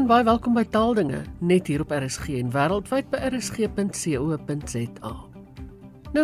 En 0.00 0.06
baie 0.08 0.24
welkom 0.24 0.54
by 0.56 0.62
Taaldinge, 0.64 1.18
net 1.44 1.66
hier 1.68 1.82
op 1.84 1.90
RSG 1.92 2.38
en 2.38 2.48
wêreldwyd 2.54 3.10
by 3.12 3.18
rsg.co.za. 3.26 5.10
Nou, 6.14 6.22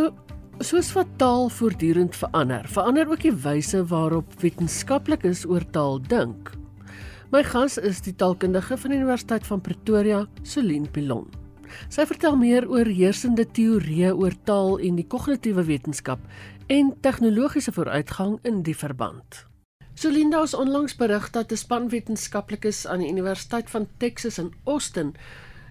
soos 0.64 0.88
wat 0.96 1.10
taal 1.20 1.50
voortdurend 1.52 2.16
verander, 2.16 2.64
verander 2.72 3.10
ook 3.12 3.20
die 3.20 3.34
wyse 3.44 3.82
waarop 3.90 4.30
wetenskaplikes 4.40 5.42
oor 5.44 5.66
taal 5.76 6.00
dink. 6.08 6.54
My 7.34 7.42
gas 7.44 7.76
is 7.76 8.00
die 8.06 8.14
taalkundige 8.16 8.78
van 8.80 8.94
die 8.94 9.00
Universiteit 9.02 9.44
van 9.44 9.60
Pretoria, 9.60 10.22
Celine 10.40 10.88
Pilon. 10.88 11.26
Sy 11.92 12.06
vertel 12.08 12.40
meer 12.40 12.64
oor 12.72 12.88
heersende 12.88 13.44
teorieë 13.44 14.14
oor 14.16 14.38
taal 14.48 14.78
en 14.80 14.96
die 15.02 15.04
kognitiewe 15.04 15.66
wetenskap 15.68 16.24
en 16.72 16.94
tegnologiese 17.04 17.76
vooruitgang 17.76 18.38
in 18.48 18.64
die 18.64 18.78
verband. 18.86 19.44
Solinda 19.96 20.42
het 20.42 20.54
onlangs 20.54 20.94
berig 20.96 21.30
dat 21.30 21.52
'n 21.52 21.56
span 21.56 21.88
wetenskaplikes 21.88 22.86
aan 22.86 22.98
die 22.98 23.08
Universiteit 23.08 23.70
van 23.70 23.88
Texas 23.96 24.38
in 24.38 24.52
Austin 24.64 25.14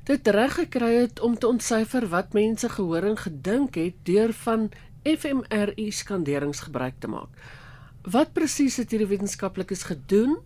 dit 0.04 0.28
reg 0.28 0.54
gekry 0.54 0.94
het 0.94 1.20
om 1.20 1.38
te 1.38 1.48
ontsyfer 1.48 2.08
wat 2.10 2.34
mense 2.34 2.70
gehoor 2.70 3.04
en 3.04 3.18
gedink 3.18 3.76
het 3.76 3.94
deur 4.04 4.34
van 4.34 4.72
fMRI 5.04 5.92
skanderings 5.92 6.60
gebruik 6.60 6.94
te 7.00 7.08
maak. 7.08 7.30
Wat 8.02 8.34
presies 8.34 8.78
het 8.78 8.90
hierdie 8.90 9.08
wetenskaplikes 9.08 9.84
gedoen 9.84 10.38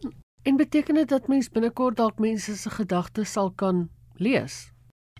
en 0.43 0.55
beteken 0.55 0.95
dit 0.95 1.09
dat 1.09 1.27
mens 1.27 1.49
binnekort 1.49 1.97
dalk 1.97 2.19
mense 2.19 2.57
se 2.57 2.69
gedagtes 2.69 3.31
sal 3.31 3.51
kan 3.51 3.89
lees? 4.15 4.68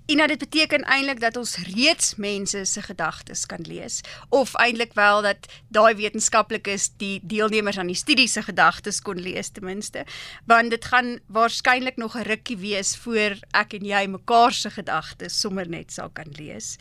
En 0.09 0.17
dit 0.27 0.37
beteken 0.41 0.83
eintlik 0.89 1.19
dat 1.21 1.35
ons 1.37 1.51
reeds 1.75 2.15
mense 2.17 2.63
se 2.65 2.81
gedagtes 2.81 3.45
kan 3.45 3.61
lees 3.61 3.99
of 4.33 4.55
eintlik 4.57 4.95
wel 4.97 5.21
dat 5.21 5.45
daai 5.69 5.93
wetenskaplikes 5.99 6.87
die 6.97 7.19
deelnemers 7.21 7.77
aan 7.77 7.91
die 7.91 7.97
studie 7.99 8.25
se 8.27 8.41
gedagtes 8.41 9.03
kon 9.05 9.21
lees 9.21 9.51
ten 9.53 9.67
minste 9.69 10.07
want 10.49 10.73
dit 10.73 10.85
gaan 10.85 11.19
waarskynlik 11.27 12.01
nog 12.01 12.17
'n 12.17 12.25
rukkie 12.25 12.57
wees 12.57 12.95
voor 12.97 13.37
ek 13.53 13.73
en 13.77 13.85
jy 13.85 14.07
mekaar 14.07 14.53
se 14.53 14.69
gedagtes 14.69 15.39
sommer 15.39 15.69
net 15.69 15.93
sal 15.93 16.09
kan 16.09 16.31
lees. 16.37 16.77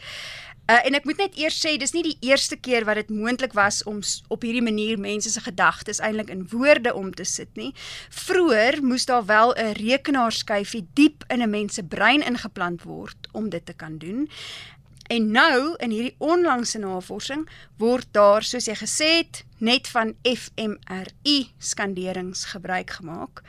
Uh, 0.69 0.77
en 0.85 0.93
ek 0.99 1.07
moet 1.09 1.17
net 1.17 1.37
eers 1.41 1.57
sê 1.65 1.79
dis 1.81 1.95
nie 1.97 2.03
die 2.05 2.19
eerste 2.29 2.57
keer 2.61 2.85
wat 2.85 2.99
dit 3.01 3.09
moontlik 3.09 3.55
was 3.57 3.81
om 3.89 4.03
op 4.29 4.43
hierdie 4.45 4.65
manier 4.65 4.99
mense 5.01 5.31
se 5.33 5.41
gedagtes 5.41 6.03
eintlik 6.05 6.29
in 6.29 6.45
woorde 6.53 6.93
om 6.95 7.09
te 7.09 7.25
sit 7.25 7.49
nie. 7.57 7.71
Vroer 8.13 8.77
moes 8.85 9.09
daar 9.09 9.25
wel 9.25 9.55
'n 9.57 9.73
rekenaarskyfie 9.81 10.85
diep 10.93 11.25
in 11.33 11.41
'n 11.43 11.51
mens 11.51 11.75
se 11.75 11.83
brein 11.83 12.23
ingeplant 12.23 12.83
word 12.83 13.29
om 13.33 13.49
dit 13.49 13.65
te 13.67 13.73
kan 13.73 13.99
doen. 13.99 14.29
En 15.09 15.31
nou 15.31 15.75
in 15.77 15.91
hierdie 15.91 16.15
onlangse 16.19 16.79
navorsing 16.79 17.49
word 17.81 18.09
daar 18.13 18.43
soos 18.43 18.67
jy 18.69 18.75
gesê 18.77 19.09
het 19.25 19.45
net 19.59 19.89
van 19.89 20.15
fMRI 20.23 21.51
skanderings 21.59 22.45
gebruik 22.45 22.91
gemaak. 22.91 23.43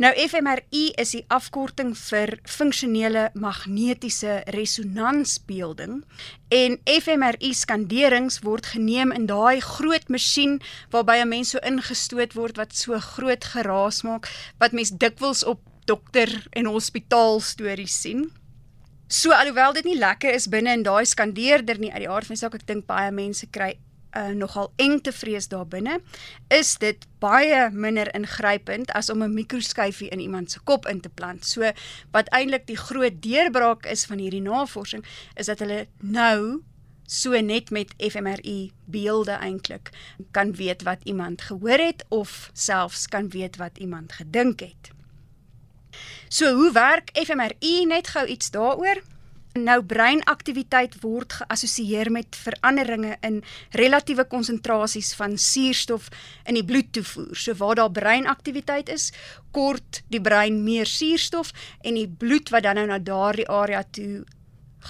Nou 0.00 0.14
fMRI 0.16 0.94
is 0.96 1.10
die 1.12 1.26
afkorting 1.28 1.90
vir 1.92 2.30
funksionele 2.48 3.26
magnetiese 3.36 4.38
resonansbeelding 4.54 5.98
en 6.56 6.78
fMRI 6.88 7.50
skanderings 7.58 8.38
word 8.46 8.70
geneem 8.72 9.12
in 9.12 9.26
daai 9.28 9.60
groot 9.60 10.08
masjien 10.08 10.56
waarby 10.94 11.18
'n 11.20 11.28
mens 11.28 11.52
so 11.52 11.60
ingestoot 11.60 12.32
word 12.32 12.56
wat 12.56 12.72
so 12.72 12.96
groot 12.96 13.44
geraas 13.44 14.00
maak 14.02 14.30
wat 14.58 14.72
mens 14.72 14.90
dikwels 14.90 15.44
op 15.44 15.60
dokter 15.84 16.32
en 16.52 16.64
hospitaal 16.64 17.40
stories 17.40 18.00
sien. 18.00 18.32
So 19.06 19.32
alhoewel 19.32 19.72
dit 19.72 19.84
nie 19.84 19.98
lekker 19.98 20.32
is 20.32 20.48
binne 20.48 20.72
in 20.72 20.82
daai 20.82 21.04
skandeerder 21.04 21.78
nie 21.78 21.92
uit 21.92 22.06
die 22.06 22.08
aard 22.08 22.24
van 22.24 22.34
die 22.34 22.40
saak 22.40 22.54
ek 22.54 22.66
dink 22.66 22.86
baie 22.86 23.12
mense 23.12 23.46
kry 23.50 23.76
uh, 24.16 24.28
nogal 24.28 24.72
eng 24.76 25.00
te 25.00 25.12
vrees 25.12 25.48
daarbinne, 25.48 26.00
is 26.48 26.76
dit 26.82 27.06
baie 27.22 27.68
minder 27.72 28.08
ingrypend 28.14 28.90
as 28.96 29.10
om 29.10 29.22
'n 29.22 29.34
mikroskyfie 29.34 30.08
in 30.08 30.20
iemand 30.20 30.50
se 30.50 30.60
kop 30.64 30.86
in 30.86 31.00
te 31.00 31.08
plant. 31.08 31.44
So 31.44 31.72
wat 32.10 32.28
eintlik 32.28 32.66
die 32.66 32.76
groot 32.76 33.22
deurbraak 33.22 33.86
is 33.86 34.04
van 34.04 34.18
hierdie 34.18 34.42
navorsing 34.42 35.04
is 35.34 35.46
dat 35.46 35.58
hulle 35.58 35.86
nou 36.00 36.62
so 37.06 37.40
net 37.40 37.70
met 37.70 37.94
fMRI 37.98 38.70
beelde 38.84 39.32
eintlik 39.32 39.90
kan 40.30 40.54
weet 40.54 40.82
wat 40.82 41.02
iemand 41.04 41.42
gehoor 41.42 41.78
het 41.78 42.04
of 42.08 42.50
selfs 42.52 43.06
kan 43.08 43.28
weet 43.28 43.56
wat 43.56 43.78
iemand 43.78 44.12
gedink 44.12 44.60
het. 44.60 44.90
So 46.28 46.54
hoe 46.54 46.72
werk 46.72 47.10
fMRI 47.14 47.84
net 47.86 48.08
gou 48.14 48.26
iets 48.26 48.50
daaroor? 48.50 49.02
Nou 49.58 49.80
breinaktiwiteit 49.82 50.94
word 51.02 51.32
geassosieer 51.40 52.06
met 52.14 52.36
veranderinge 52.38 53.16
in 53.26 53.40
relatiewe 53.74 54.24
konsentrasies 54.30 55.10
van 55.18 55.34
suurstof 55.38 56.06
in 56.46 56.54
die 56.54 56.64
bloedtoevoer. 56.64 57.34
So 57.34 57.54
waar 57.58 57.74
daar 57.74 57.90
breinaktiwiteit 57.90 58.88
is, 58.88 59.10
kort 59.50 60.04
die 60.08 60.20
brein 60.22 60.62
meer 60.62 60.86
suurstof 60.86 61.50
en 61.82 61.98
die 61.98 62.06
bloed 62.06 62.52
wat 62.54 62.62
dan 62.62 62.78
nou 62.78 62.86
na 62.92 62.98
daardie 63.02 63.48
area 63.50 63.82
toe 63.82 64.22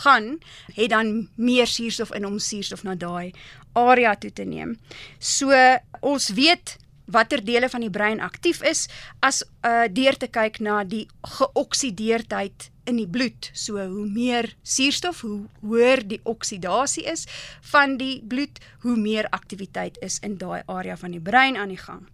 gaan, 0.05 0.39
het 0.77 0.91
dan 0.93 1.29
meer 1.35 1.67
suurstof 1.67 2.13
in 2.15 2.27
om 2.27 2.39
suurstof 2.39 2.85
na 2.85 2.95
daai 2.95 3.33
area 3.73 4.15
toe 4.15 4.33
te 4.33 4.45
neem. 4.45 4.77
So 5.19 5.57
ons 6.01 6.29
weet 6.37 6.77
watter 7.11 7.41
dele 7.45 7.69
van 7.69 7.81
die 7.81 7.91
brein 7.91 8.21
aktief 8.21 8.61
is 8.63 8.89
as 9.25 9.43
uh, 9.65 9.89
deur 9.91 10.17
te 10.21 10.29
kyk 10.29 10.61
na 10.61 10.85
die 10.85 11.07
geoksideerdheid 11.39 12.71
in 12.91 12.99
die 13.01 13.09
bloed. 13.09 13.51
So 13.55 13.79
hoe 13.79 14.07
meer 14.11 14.51
suurstof, 14.63 15.23
hoe 15.27 15.47
hoër 15.63 16.05
die 16.11 16.21
oksidasie 16.29 17.07
is 17.11 17.27
van 17.73 17.97
die 18.01 18.19
bloed, 18.27 18.61
hoe 18.85 18.97
meer 18.99 19.29
aktiwiteit 19.31 19.99
is 20.05 20.19
in 20.27 20.37
daai 20.41 20.63
area 20.67 20.97
van 21.01 21.15
die 21.17 21.23
brein 21.23 21.57
aan 21.57 21.73
die 21.73 21.81
gang. 21.81 22.07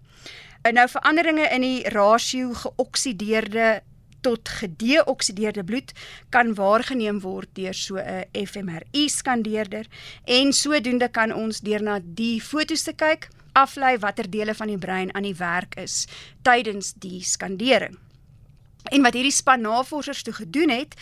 En 0.66 0.74
nou 0.74 0.88
veranderinge 0.90 1.46
in 1.54 1.62
die 1.62 1.88
rasio 1.94 2.52
geoksideerde 2.54 3.80
tot 4.26 4.48
gedeoksideerde 4.48 5.62
bloed 5.64 5.92
kan 6.34 6.54
waargeneem 6.58 7.20
word 7.22 7.48
deur 7.54 7.74
so 7.74 7.96
'n 7.96 8.46
fMRI 8.46 9.08
skandeerder 9.08 9.86
en 10.24 10.52
sodoende 10.52 11.08
kan 11.08 11.32
ons 11.32 11.60
deur 11.60 11.82
na 11.82 12.00
die 12.02 12.40
fotos 12.40 12.82
te 12.82 12.92
kyk 12.92 13.28
aflei 13.52 13.98
watter 13.98 14.30
dele 14.30 14.54
van 14.54 14.66
die 14.72 14.78
brein 14.78 15.14
aan 15.14 15.22
die 15.22 15.38
werk 15.38 15.76
is 15.80 16.06
tydens 16.42 16.92
die 16.92 17.22
skandering. 17.24 17.96
En 18.90 19.02
wat 19.02 19.14
hierdie 19.14 19.34
span 19.34 19.64
navorsers 19.66 20.22
toe 20.22 20.34
gedoen 20.34 20.70
het, 20.70 20.94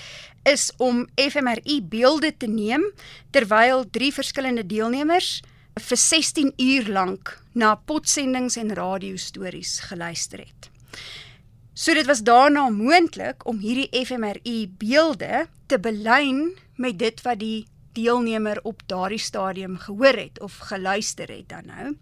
is 0.45 0.71
om 0.77 1.07
fMRI 1.17 1.81
beelde 1.83 2.35
te 2.37 2.47
neem 2.47 2.85
terwyl 3.31 3.85
drie 3.91 4.13
verskillende 4.13 4.67
deelnemers 4.67 5.41
vir 5.81 5.99
16 5.99 6.53
uur 6.61 6.89
lank 6.89 7.35
na 7.53 7.75
potsendings 7.75 8.57
en 8.61 8.75
radiostories 8.75 9.81
geluister 9.89 10.45
het. 10.45 10.71
So 11.75 11.95
dit 11.95 12.07
was 12.07 12.23
daarna 12.23 12.69
moontlik 12.71 13.47
om 13.49 13.59
hierdie 13.59 14.05
fMRI 14.07 14.69
beelde 14.79 15.47
te 15.67 15.79
belyn 15.79 16.53
met 16.79 16.99
dit 16.99 17.23
wat 17.27 17.41
die 17.41 17.67
deelnemer 17.95 18.61
op 18.63 18.83
daardie 18.87 19.19
stadium 19.19 19.79
gehoor 19.79 20.17
het 20.19 20.41
of 20.41 20.57
geluister 20.59 21.29
het 21.29 21.49
dan 21.49 21.67
nou. 21.67 21.97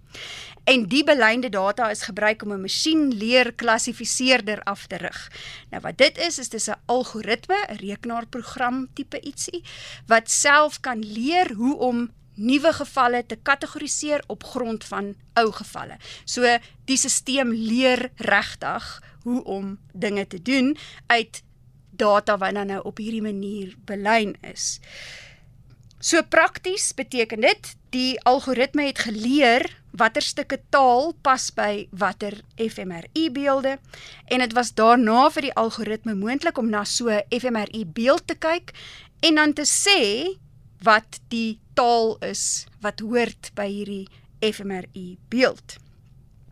En 0.64 0.86
die 0.86 1.04
belynde 1.04 1.48
data 1.48 1.90
is 1.90 2.02
gebruik 2.02 2.42
om 2.42 2.52
'n 2.52 2.60
masjienleer 2.60 3.52
klassifiseerder 3.52 4.62
af 4.62 4.86
te 4.86 4.96
rig. 4.96 5.30
Nou 5.70 5.82
wat 5.82 5.98
dit 5.98 6.18
is, 6.18 6.38
is 6.38 6.48
dis 6.48 6.68
'n 6.68 6.80
algoritme, 6.86 7.66
'n 7.68 7.76
rekenaarprogram 7.76 8.88
tipe 8.94 9.20
ietsie 9.20 9.62
wat 10.06 10.30
self 10.30 10.80
kan 10.80 10.98
leer 10.98 11.52
hoe 11.52 11.76
om 11.78 12.10
nuwe 12.34 12.72
gevalle 12.72 13.26
te 13.26 13.36
kategoriseer 13.36 14.22
op 14.26 14.44
grond 14.44 14.84
van 14.84 15.14
ou 15.32 15.52
gevalle. 15.52 15.96
So 16.24 16.58
die 16.84 16.96
stelsel 16.96 17.52
leer 17.52 18.10
regtig 18.16 19.02
hoe 19.22 19.44
om 19.44 19.78
dinge 19.92 20.26
te 20.26 20.42
doen 20.42 20.76
uit 21.06 21.42
data 21.90 22.38
wat 22.38 22.54
dan 22.54 22.66
nou 22.66 22.80
op 22.82 22.96
hierdie 22.96 23.22
manier 23.22 23.74
belyn 23.84 24.36
is. 24.40 24.80
So 26.02 26.18
prakties 26.26 26.88
beteken 26.98 27.44
dit 27.44 27.68
die 27.94 28.18
algoritme 28.26 28.88
het 28.88 29.04
geleer 29.04 29.62
watter 29.94 30.24
stukke 30.24 30.56
taal 30.74 31.12
pas 31.22 31.44
by 31.54 31.84
watter 31.94 32.34
fMRI 32.58 33.28
beelde 33.30 33.76
en 34.26 34.42
dit 34.42 34.56
was 34.58 34.72
daarna 34.74 35.28
vir 35.30 35.46
die 35.46 35.52
algoritme 35.62 36.16
moontlik 36.18 36.58
om 36.58 36.72
na 36.74 36.82
so 36.82 37.06
'n 37.06 37.22
fMRI 37.38 37.84
beeld 37.86 38.26
te 38.26 38.34
kyk 38.34 38.74
en 39.20 39.34
dan 39.34 39.52
te 39.52 39.62
sê 39.62 40.00
wat 40.82 41.20
die 41.28 41.60
taal 41.74 42.18
is 42.18 42.66
wat 42.80 42.98
hoort 43.00 43.54
by 43.54 43.68
hierdie 43.70 44.08
fMRI 44.42 45.18
beeld. 45.28 45.78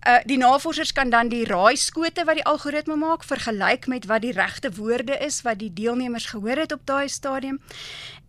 Uh 0.06 0.20
die 0.24 0.38
navorsers 0.38 0.92
kan 0.92 1.10
dan 1.10 1.28
die 1.28 1.44
raaiskote 1.44 2.24
wat 2.24 2.38
die 2.38 2.46
algoritme 2.48 2.96
maak 2.96 3.24
vergelyk 3.24 3.86
met 3.86 4.06
wat 4.06 4.22
die 4.22 4.32
regte 4.32 4.70
woorde 4.72 5.18
is 5.18 5.42
wat 5.42 5.58
die 5.58 5.72
deelnemers 5.72 6.26
gehoor 6.26 6.56
het 6.56 6.72
op 6.72 6.86
daai 6.86 7.08
stadium 7.08 7.58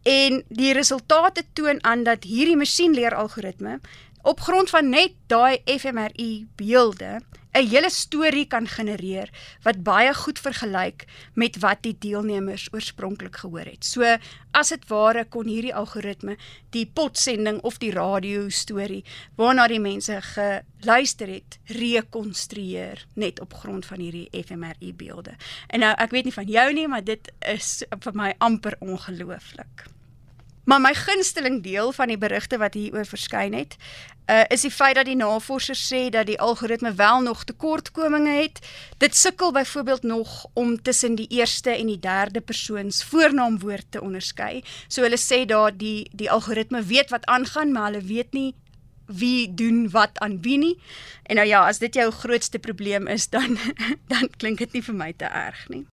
En 0.04 0.44
die 0.50 0.74
resultate 0.74 1.44
toon 1.54 1.84
aan 1.84 2.04
dat 2.04 2.24
hierdie 2.24 2.58
masjienleeralgoritme 2.58 3.80
op 4.22 4.40
grond 4.40 4.70
van 4.70 4.90
net 4.90 5.14
daai 5.28 5.62
fMRI 5.66 6.48
beelde 6.56 7.20
'n 7.54 7.68
hele 7.68 7.90
storie 7.90 8.46
kan 8.48 8.68
genereer 8.68 9.30
wat 9.64 9.84
baie 9.84 10.14
goed 10.14 10.40
vergelyk 10.40 11.06
met 11.36 11.60
wat 11.60 11.84
die 11.84 11.96
deelnemers 12.00 12.68
oorspronklik 12.72 13.36
gehoor 13.36 13.68
het. 13.68 13.86
So 13.86 14.18
as 14.52 14.70
dit 14.70 14.88
ware 14.88 15.26
kon 15.26 15.48
hierdie 15.48 15.76
algoritme 15.76 16.38
die 16.70 16.86
potsending 16.86 17.60
of 17.62 17.78
die 17.78 17.92
radio 17.92 18.50
storie 18.50 19.04
waarna 19.36 19.68
die 19.68 19.80
mense 19.80 20.22
geluister 20.22 21.28
het 21.28 21.60
rekonstrueer 21.66 23.06
net 23.14 23.40
op 23.40 23.54
grond 23.54 23.86
van 23.86 24.00
hierdie 24.00 24.30
fMRI 24.32 24.94
beelde. 24.94 25.36
En 25.68 25.80
nou 25.80 25.94
ek 25.98 26.12
weet 26.12 26.24
nie 26.24 26.40
van 26.40 26.48
jou 26.48 26.74
nie, 26.74 26.88
maar 26.88 27.04
dit 27.04 27.32
is 27.40 27.84
vir 28.00 28.14
my 28.16 28.34
amper 28.40 28.76
ongelooflik. 28.80 29.92
Maar 30.66 30.82
my 30.82 30.94
gunsteling 30.94 31.64
deel 31.64 31.92
van 31.92 32.08
die 32.08 32.18
berigte 32.18 32.58
wat 32.58 32.74
hieroor 32.78 33.06
verskyn 33.06 33.54
het, 33.54 33.76
uh, 34.30 34.44
is 34.48 34.62
die 34.62 34.72
feit 34.72 34.96
dat 34.96 35.08
die 35.10 35.18
navorsers 35.18 35.82
sê 35.90 36.10
dat 36.14 36.28
die 36.30 36.40
algoritme 36.40 36.94
wel 36.94 37.22
nog 37.22 37.44
tekortkominge 37.44 38.36
het. 38.42 38.62
Dit 38.98 39.16
sukkel 39.16 39.52
byvoorbeeld 39.52 40.04
nog 40.04 40.46
om 40.54 40.82
tussen 40.82 41.16
die 41.16 41.28
eerste 41.28 41.70
en 41.70 41.88
die 41.88 42.00
derde 42.00 42.42
persoons 42.42 43.04
voornaamwoord 43.04 43.86
te 43.90 44.02
onderskei. 44.02 44.64
So 44.88 45.02
hulle 45.02 45.20
sê 45.20 45.46
daar 45.46 45.74
die 45.78 46.10
die 46.14 46.32
algoritme 46.32 46.84
weet 46.84 47.10
wat 47.10 47.26
aangaan, 47.26 47.72
maar 47.72 47.92
hulle 47.92 48.06
weet 48.06 48.34
nie 48.34 48.54
wie 49.12 49.54
doen 49.54 49.90
wat 49.92 50.20
aan 50.20 50.42
wie 50.42 50.58
nie. 50.58 50.76
En 51.24 51.36
nou 51.36 51.48
ja, 51.48 51.66
as 51.68 51.80
dit 51.80 51.96
jou 51.96 52.12
grootste 52.12 52.60
probleem 52.60 53.08
is, 53.08 53.30
dan 53.30 53.58
dan 54.14 54.30
klink 54.38 54.58
dit 54.58 54.74
nie 54.74 54.84
vir 54.84 54.96
my 54.96 55.14
te 55.14 55.26
erg 55.26 55.68
nie. 55.70 55.86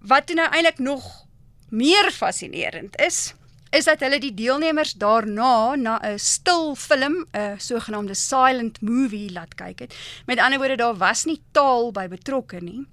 Wat 0.00 0.30
nou 0.34 0.46
eintlik 0.52 0.78
nog 0.78 1.26
meer 1.70 2.12
fascinerend 2.12 2.94
is, 3.02 3.34
is 3.70 3.84
dat 3.84 4.00
hulle 4.00 4.18
die 4.22 4.34
deelnemers 4.34 4.92
daarna 4.92 5.74
na 5.76 5.98
'n 6.02 6.18
stil 6.18 6.74
film, 6.74 7.26
'n 7.32 7.58
sogenaamde 7.58 8.14
silent 8.14 8.80
movie 8.80 9.32
laat 9.32 9.54
kyk 9.54 9.78
het. 9.78 9.94
Met 10.26 10.38
ander 10.38 10.58
woorde 10.58 10.76
daar 10.76 10.96
was 10.96 11.24
nie 11.24 11.42
taal 11.52 11.92
by 11.92 12.08
betrokke 12.08 12.60
nie. 12.60 12.86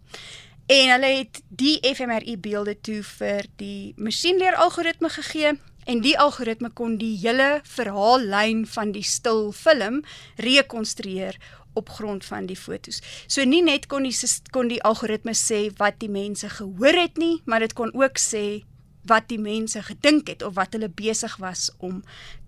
En 0.66 0.90
hulle 0.90 1.18
het 1.18 1.42
die 1.48 1.80
fMRI 1.96 2.38
beelde 2.38 2.82
toe 2.82 3.04
vir 3.04 3.46
die 3.56 3.94
masjienleer 3.98 4.56
algoritme 4.56 5.10
gegee 5.10 5.60
en 5.86 6.02
die 6.02 6.20
algoritme 6.20 6.70
kon 6.70 6.98
die 6.98 7.18
hele 7.18 7.62
verhaallyn 7.64 8.68
van 8.68 8.92
die 8.92 9.04
stil 9.04 9.52
film 9.52 10.04
rekonstrueer 10.36 11.38
op 11.74 11.90
grond 11.90 12.26
van 12.26 12.46
die 12.46 12.58
fotos. 12.58 13.02
So 13.28 13.44
nie 13.44 13.64
net 13.66 13.88
kon 13.88 14.04
die 14.04 14.16
kon 14.52 14.70
die 14.72 14.82
algoritme 14.84 15.34
sê 15.34 15.66
wat 15.78 16.00
die 16.00 16.10
mense 16.10 16.50
gehoor 16.50 17.02
het 17.02 17.18
nie, 17.18 17.42
maar 17.46 17.60
dit 17.60 17.74
kon 17.74 17.94
ook 17.94 18.22
sê 18.22 18.64
wat 19.10 19.28
die 19.28 19.40
mense 19.40 19.82
gedink 19.84 20.28
het 20.32 20.44
of 20.44 20.56
wat 20.56 20.74
hulle 20.74 20.90
besig 20.90 21.36
was 21.38 21.70
om 21.78 22.04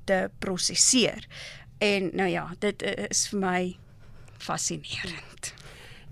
te 0.05 0.29
prosesseer. 0.39 1.27
En 1.77 2.09
nou 2.13 2.29
ja, 2.29 2.47
dit 2.59 2.81
is 3.09 3.27
vir 3.31 3.39
my 3.39 3.61
fascinerend. 4.37 5.53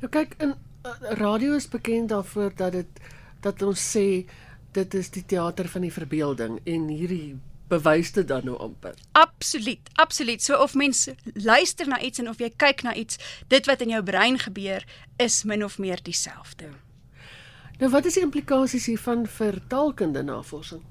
Nou 0.01 0.11
kyk, 0.11 0.35
in 0.43 0.55
uh, 0.55 0.91
radio 1.19 1.55
is 1.55 1.69
bekend 1.71 2.09
daarvoor 2.09 2.55
dat 2.55 2.71
dit 2.71 3.03
dat 3.43 3.61
ons 3.61 3.81
sê 3.91 4.23
dit 4.71 4.93
is 4.95 5.09
die 5.11 5.25
teater 5.27 5.67
van 5.67 5.83
die 5.83 5.93
verbeelding 5.93 6.59
en 6.63 6.87
hierdie 6.87 7.35
bewys 7.67 8.11
dit 8.15 8.27
dan 8.27 8.45
nou 8.47 8.55
amper. 8.61 8.95
Absoluut, 9.11 9.89
absoluut. 9.93 10.43
So 10.43 10.57
of 10.63 10.75
mense 10.79 11.15
luister 11.33 11.87
na 11.87 11.99
iets 11.99 12.19
en 12.19 12.29
of 12.29 12.39
jy 12.39 12.51
kyk 12.55 12.83
na 12.87 12.93
iets, 12.95 13.19
dit 13.51 13.67
wat 13.69 13.83
in 13.83 13.95
jou 13.95 14.03
brein 14.03 14.39
gebeur 14.39 14.85
is 15.21 15.43
min 15.43 15.63
of 15.63 15.79
meer 15.81 16.01
dieselfde. 16.03 16.71
Nou 17.79 17.89
wat 17.89 18.05
is 18.05 18.13
die 18.13 18.23
implikasies 18.23 18.85
hiervan 18.91 19.25
vir 19.27 19.57
taalkunde 19.67 20.21
navorsing? 20.23 20.81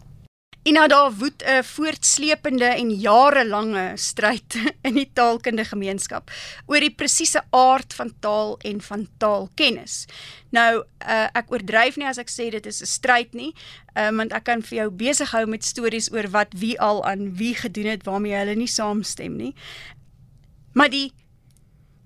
En 0.62 0.76
nou 0.78 0.88
daar 0.88 1.10
woed 1.18 1.42
'n 1.42 1.62
voortsleepende 1.64 2.64
en 2.64 2.90
jarelange 2.90 3.92
stryd 3.94 4.54
in 4.88 4.94
die 4.94 5.10
taalkundige 5.12 5.68
gemeenskap 5.68 6.30
oor 6.66 6.80
die 6.80 6.94
presiese 6.94 7.42
aard 7.50 7.94
van 7.94 8.12
taal 8.20 8.58
en 8.58 8.80
van 8.80 9.08
taalkennis. 9.18 10.06
Nou, 10.50 10.84
uh, 11.08 11.26
ek 11.32 11.50
oordryf 11.50 11.96
nie 11.96 12.06
as 12.06 12.18
ek 12.18 12.30
sê 12.30 12.50
dit 12.50 12.66
is 12.66 12.80
'n 12.82 12.86
stryd 12.86 13.34
nie, 13.34 13.54
um, 13.98 14.16
want 14.16 14.32
ek 14.32 14.44
kan 14.44 14.62
vir 14.62 14.78
jou 14.78 14.90
besig 14.90 15.30
hou 15.30 15.46
met 15.46 15.64
stories 15.64 16.12
oor 16.12 16.30
wat 16.30 16.54
wie 16.54 16.80
al 16.80 17.04
aan 17.04 17.34
wie 17.36 17.54
gedoen 17.54 17.86
het 17.86 18.04
waarmee 18.04 18.34
hulle 18.34 18.54
nie 18.54 18.70
saamstem 18.70 19.36
nie. 19.36 19.54
Maar 20.72 20.90
die 20.90 21.12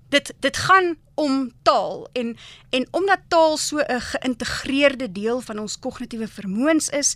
dit 0.09 0.33
dit 0.39 0.57
gaan 0.57 0.97
om 1.17 1.51
taal 1.65 2.07
en 2.13 2.35
en 2.69 2.87
omdat 2.91 3.25
taal 3.27 3.57
so 3.57 3.77
'n 3.77 4.01
geïntegreerde 4.01 5.11
deel 5.11 5.41
van 5.41 5.59
ons 5.59 5.79
kognitiewe 5.79 6.27
vermoëns 6.27 6.89
is, 6.89 7.15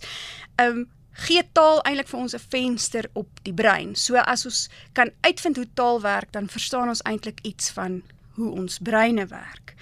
um, 0.56 0.88
gee 1.12 1.42
taal 1.52 1.80
eintlik 1.82 2.08
vir 2.08 2.20
ons 2.20 2.34
'n 2.34 2.46
venster 2.48 3.10
op 3.12 3.28
die 3.42 3.54
brein. 3.54 3.94
So 3.96 4.16
as 4.16 4.44
ons 4.44 4.68
kan 4.92 5.10
uitvind 5.20 5.56
hoe 5.56 5.68
taal 5.74 6.00
werk, 6.00 6.32
dan 6.32 6.48
verstaan 6.48 6.88
ons 6.88 7.02
eintlik 7.02 7.38
iets 7.42 7.70
van 7.70 8.02
hoe 8.34 8.50
ons 8.50 8.78
breine 8.78 9.26
werk. 9.26 9.74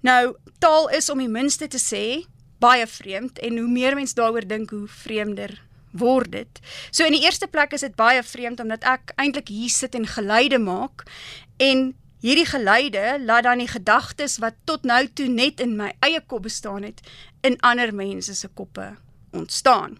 Nou, 0.00 0.36
taal 0.58 0.88
is 0.88 1.10
om 1.10 1.18
die 1.18 1.28
minste 1.28 1.68
te 1.68 1.78
sê 1.78 2.26
baie 2.58 2.86
vreemd 2.86 3.38
en 3.38 3.58
hoe 3.58 3.68
meer 3.68 3.94
mens 3.94 4.14
daaroor 4.14 4.46
dink, 4.46 4.70
hoe 4.70 4.88
vreemder 4.88 5.62
word 5.90 6.32
dit. 6.32 6.60
So 6.90 7.04
in 7.04 7.12
die 7.12 7.24
eerste 7.24 7.46
plek 7.46 7.72
is 7.72 7.80
dit 7.80 7.94
baie 7.96 8.22
vreemd 8.22 8.60
omdat 8.60 8.84
ek 8.84 9.12
eintlik 9.16 9.48
hier 9.48 9.72
sit 9.72 9.94
en 9.94 10.06
geluide 10.06 10.58
maak 10.58 11.06
en 11.56 11.94
Hierdie 12.20 12.46
geluide 12.48 13.18
laat 13.20 13.44
dan 13.44 13.58
die 13.58 13.68
gedagtes 13.68 14.38
wat 14.38 14.54
tot 14.64 14.84
nou 14.88 15.06
toe 15.12 15.28
net 15.28 15.60
in 15.60 15.76
my 15.76 15.92
eie 16.00 16.20
kop 16.20 16.42
bestaan 16.42 16.82
het, 16.82 17.00
in 17.42 17.60
ander 17.60 17.94
mense 17.94 18.34
se 18.34 18.48
koppe 18.48 18.94
ontstaan. 19.36 19.98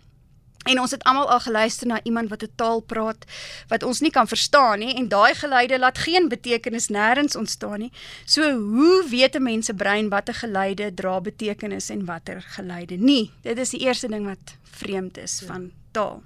En 0.66 0.80
ons 0.80 0.90
het 0.90 1.04
almal 1.06 1.28
al 1.30 1.40
geluister 1.40 1.86
na 1.86 2.00
iemand 2.02 2.28
wat 2.28 2.42
'n 2.42 2.52
taal 2.54 2.80
praat 2.80 3.24
wat 3.68 3.82
ons 3.82 4.00
nie 4.00 4.10
kan 4.10 4.28
verstaan 4.28 4.78
nie 4.78 4.94
en 4.94 5.08
daai 5.08 5.34
geluide 5.34 5.78
laat 5.78 5.98
geen 5.98 6.28
betekenis 6.28 6.88
nêrens 6.88 7.36
ontstaan 7.36 7.78
nie. 7.78 7.92
So 8.24 8.42
hoe 8.52 9.08
weet 9.08 9.34
'n 9.34 9.42
mens 9.42 9.66
se 9.66 9.74
brein 9.74 10.08
watter 10.08 10.34
geluide 10.34 10.94
dra 10.94 11.20
betekenis 11.20 11.88
en 11.90 12.04
watter 12.04 12.42
geluide 12.42 12.96
nie? 12.96 13.30
Dit 13.42 13.58
is 13.58 13.70
die 13.70 13.80
eerste 13.80 14.08
ding 14.08 14.24
wat 14.26 14.56
vreemd 14.62 15.18
is 15.18 15.42
van 15.46 15.70
taal. 15.90 16.22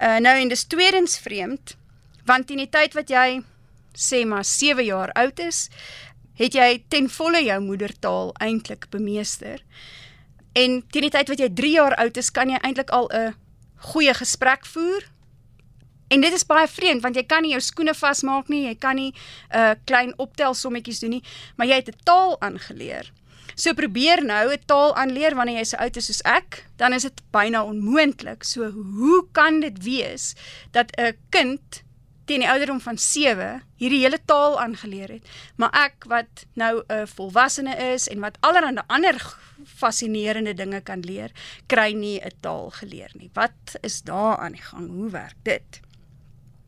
Uh 0.00 0.18
nou 0.18 0.40
en 0.40 0.48
dis 0.48 0.64
tweedens 0.64 1.18
vreemd 1.18 1.76
want 2.24 2.50
in 2.50 2.56
die 2.56 2.70
tyd 2.70 2.94
wat 2.94 3.08
jy 3.08 3.42
sê 3.96 4.24
maar 4.24 4.44
7 4.44 4.84
jaar 4.84 5.12
oud 5.12 5.38
is, 5.40 5.68
het 6.36 6.54
jy 6.54 6.84
ten 6.92 7.08
volle 7.08 7.42
jou 7.44 7.60
moedertaal 7.64 8.32
eintlik 8.44 8.86
bemeester. 8.92 9.62
En 10.52 10.82
teen 10.92 11.08
die 11.08 11.12
tyd 11.12 11.28
wat 11.32 11.40
jy 11.40 11.50
3 11.52 11.72
jaar 11.72 11.96
oud 12.00 12.16
is, 12.16 12.30
kan 12.30 12.52
jy 12.52 12.60
eintlik 12.62 12.90
al 12.90 13.08
'n 13.12 13.34
goeie 13.92 14.14
gesprek 14.14 14.66
voer. 14.66 15.04
En 16.08 16.20
dit 16.20 16.32
is 16.32 16.46
baie 16.46 16.68
vreemd 16.68 17.02
want 17.02 17.16
jy 17.16 17.24
kan 17.26 17.42
nie 17.42 17.50
jou 17.50 17.60
skoene 17.60 17.94
vasmaak 17.94 18.48
nie, 18.48 18.66
jy 18.66 18.74
kan 18.74 18.96
nie 18.96 19.12
'n 19.12 19.58
uh, 19.58 19.74
klein 19.84 20.12
optelsommetjies 20.18 21.00
doen 21.00 21.10
nie, 21.10 21.24
maar 21.56 21.66
jy 21.66 21.74
het 21.74 21.88
'n 21.88 22.02
taal 22.04 22.40
aangeleer. 22.40 23.12
So 23.54 23.72
probeer 23.74 24.24
nou 24.24 24.52
'n 24.52 24.64
taal 24.66 24.94
aanleer 24.96 25.34
wanneer 25.34 25.58
jy 25.58 25.64
so 25.64 25.76
oud 25.76 25.96
is 25.96 26.06
soos 26.06 26.22
ek, 26.22 26.64
dan 26.76 26.92
is 26.92 27.02
dit 27.02 27.22
byna 27.32 27.64
onmoontlik. 27.64 28.44
So 28.44 28.70
hoe 28.70 29.26
kan 29.32 29.60
dit 29.60 29.82
wees 29.82 30.34
dat 30.70 30.92
'n 30.96 31.16
kind 31.30 31.85
teen 32.26 32.42
die 32.42 32.50
ouderdom 32.50 32.80
van 32.82 32.98
7 32.98 33.62
hierdie 33.80 34.02
hele 34.02 34.18
taal 34.24 34.58
aangeleer 34.60 35.16
het. 35.16 35.28
Maar 35.56 35.72
ek 35.86 36.06
wat 36.10 36.46
nou 36.54 36.82
'n 36.88 37.06
volwassene 37.06 37.76
is 37.94 38.08
en 38.08 38.20
wat 38.20 38.38
allerlei 38.40 38.82
ander 38.86 39.16
fascinerende 39.64 40.54
dinge 40.54 40.80
kan 40.80 41.00
leer, 41.00 41.30
kry 41.66 41.92
nie 41.92 42.20
'n 42.20 42.32
taal 42.40 42.70
geleer 42.70 43.10
nie. 43.14 43.30
Wat 43.32 43.78
is 43.80 44.02
daar 44.02 44.36
aan 44.38 44.52
die 44.52 44.62
gang? 44.62 44.90
Hoe 44.90 45.10
werk 45.10 45.36
dit? 45.42 45.80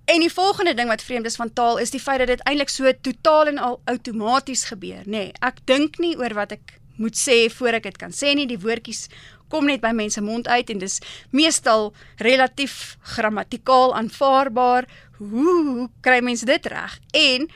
En 0.04 0.20
die 0.20 0.32
volgende 0.32 0.74
ding 0.74 0.88
wat 0.88 1.02
vreemd 1.02 1.26
is 1.26 1.36
van 1.36 1.52
taal 1.52 1.76
is 1.78 1.90
die 1.90 2.00
feit 2.00 2.18
dat 2.18 2.26
dit 2.26 2.40
eintlik 2.40 2.68
so 2.68 2.92
totaal 3.00 3.46
en 3.46 3.58
al 3.58 3.80
outomaties 3.84 4.64
gebeur, 4.64 5.02
nê. 5.04 5.10
Nee, 5.10 5.32
ek 5.40 5.60
dink 5.64 5.98
nie 5.98 6.16
oor 6.16 6.34
wat 6.34 6.52
ek 6.52 6.78
moet 6.98 7.16
sê 7.16 7.46
voor 7.54 7.78
ek 7.78 7.88
dit 7.88 7.98
kan 8.00 8.14
sê 8.14 8.34
nie. 8.36 8.48
Die 8.50 8.60
woordjies 8.60 9.06
kom 9.52 9.68
net 9.68 9.80
by 9.80 9.94
mense 9.96 10.20
mond 10.24 10.48
uit 10.48 10.70
en 10.70 10.82
dis 10.82 10.98
meestal 11.32 11.92
relatief 12.22 12.98
grammatikaal 13.14 13.94
aanvaarbaar. 13.96 14.88
Hoe, 15.18 15.54
hoe 15.64 15.88
kry 16.04 16.20
mense 16.22 16.46
dit 16.46 16.66
reg? 16.70 16.98
En 17.16 17.48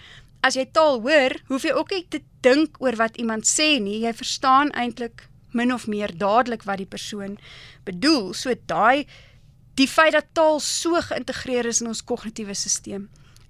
as 0.42 0.56
jy 0.58 0.66
taal 0.75 1.02
hoor, 1.04 1.37
hoef 1.50 1.66
jy 1.66 1.75
ook 1.76 1.92
nie 1.94 2.06
te 2.11 2.22
dink 2.42 2.80
oor 2.82 2.96
wat 2.99 3.20
iemand 3.22 3.46
sê 3.46 3.76
nie. 3.82 4.00
Jy 4.06 4.14
verstaan 4.18 4.72
eintlik 4.75 5.28
min 5.52 5.72
of 5.72 5.87
meer 5.87 6.11
dadelik 6.16 6.64
wat 6.66 6.80
die 6.80 6.88
persoon 6.88 7.37
bedoel. 7.87 8.32
So 8.34 8.54
daai 8.66 9.06
die 9.78 9.88
feit 9.88 10.16
dat 10.16 10.32
taal 10.37 10.61
so 10.61 11.00
geïntegreer 11.00 11.68
is 11.68 11.80
in 11.80 11.92
ons 11.92 12.04
kognitiewe 12.04 12.54
stelsel 12.56 13.08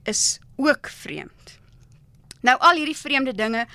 is 0.08 0.40
ook 0.58 0.88
vreemd. 0.90 1.62
Nou 2.42 2.56
al 2.58 2.80
hierdie 2.80 2.99
vreemde 2.99 3.34
dinge 3.34 3.66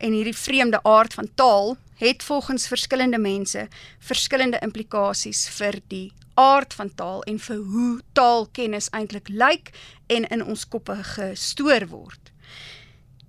en 0.00 0.12
hierdie 0.12 0.36
vreemde 0.36 0.80
aard 0.82 1.14
van 1.14 1.28
taal 1.34 1.76
het 2.00 2.22
volgens 2.22 2.68
verskillende 2.68 3.18
mense 3.18 3.68
verskillende 3.98 4.60
implikasies 4.64 5.46
vir 5.56 5.80
die 5.88 6.12
aard 6.34 6.74
van 6.76 6.92
taal 6.94 7.22
en 7.28 7.38
vir 7.40 7.60
hoe 7.72 8.00
taalkennis 8.12 8.88
eintlik 8.92 9.28
lyk 9.28 9.72
en 10.12 10.28
in 10.32 10.44
ons 10.44 10.64
koppe 10.68 10.96
gestoor 11.16 11.88
word. 11.92 12.32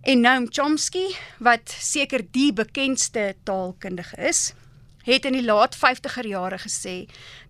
En 0.07 0.23
Noam 0.23 0.47
Chomsky, 0.51 1.03
wat 1.43 1.67
seker 1.67 2.23
die 2.31 2.53
bekendste 2.55 3.33
taalkundige 3.43 4.15
is, 4.29 4.53
het 5.03 5.25
in 5.27 5.35
die 5.35 5.43
laat 5.43 5.75
50er 5.75 6.27
jare 6.27 6.59
gesê 6.63 6.95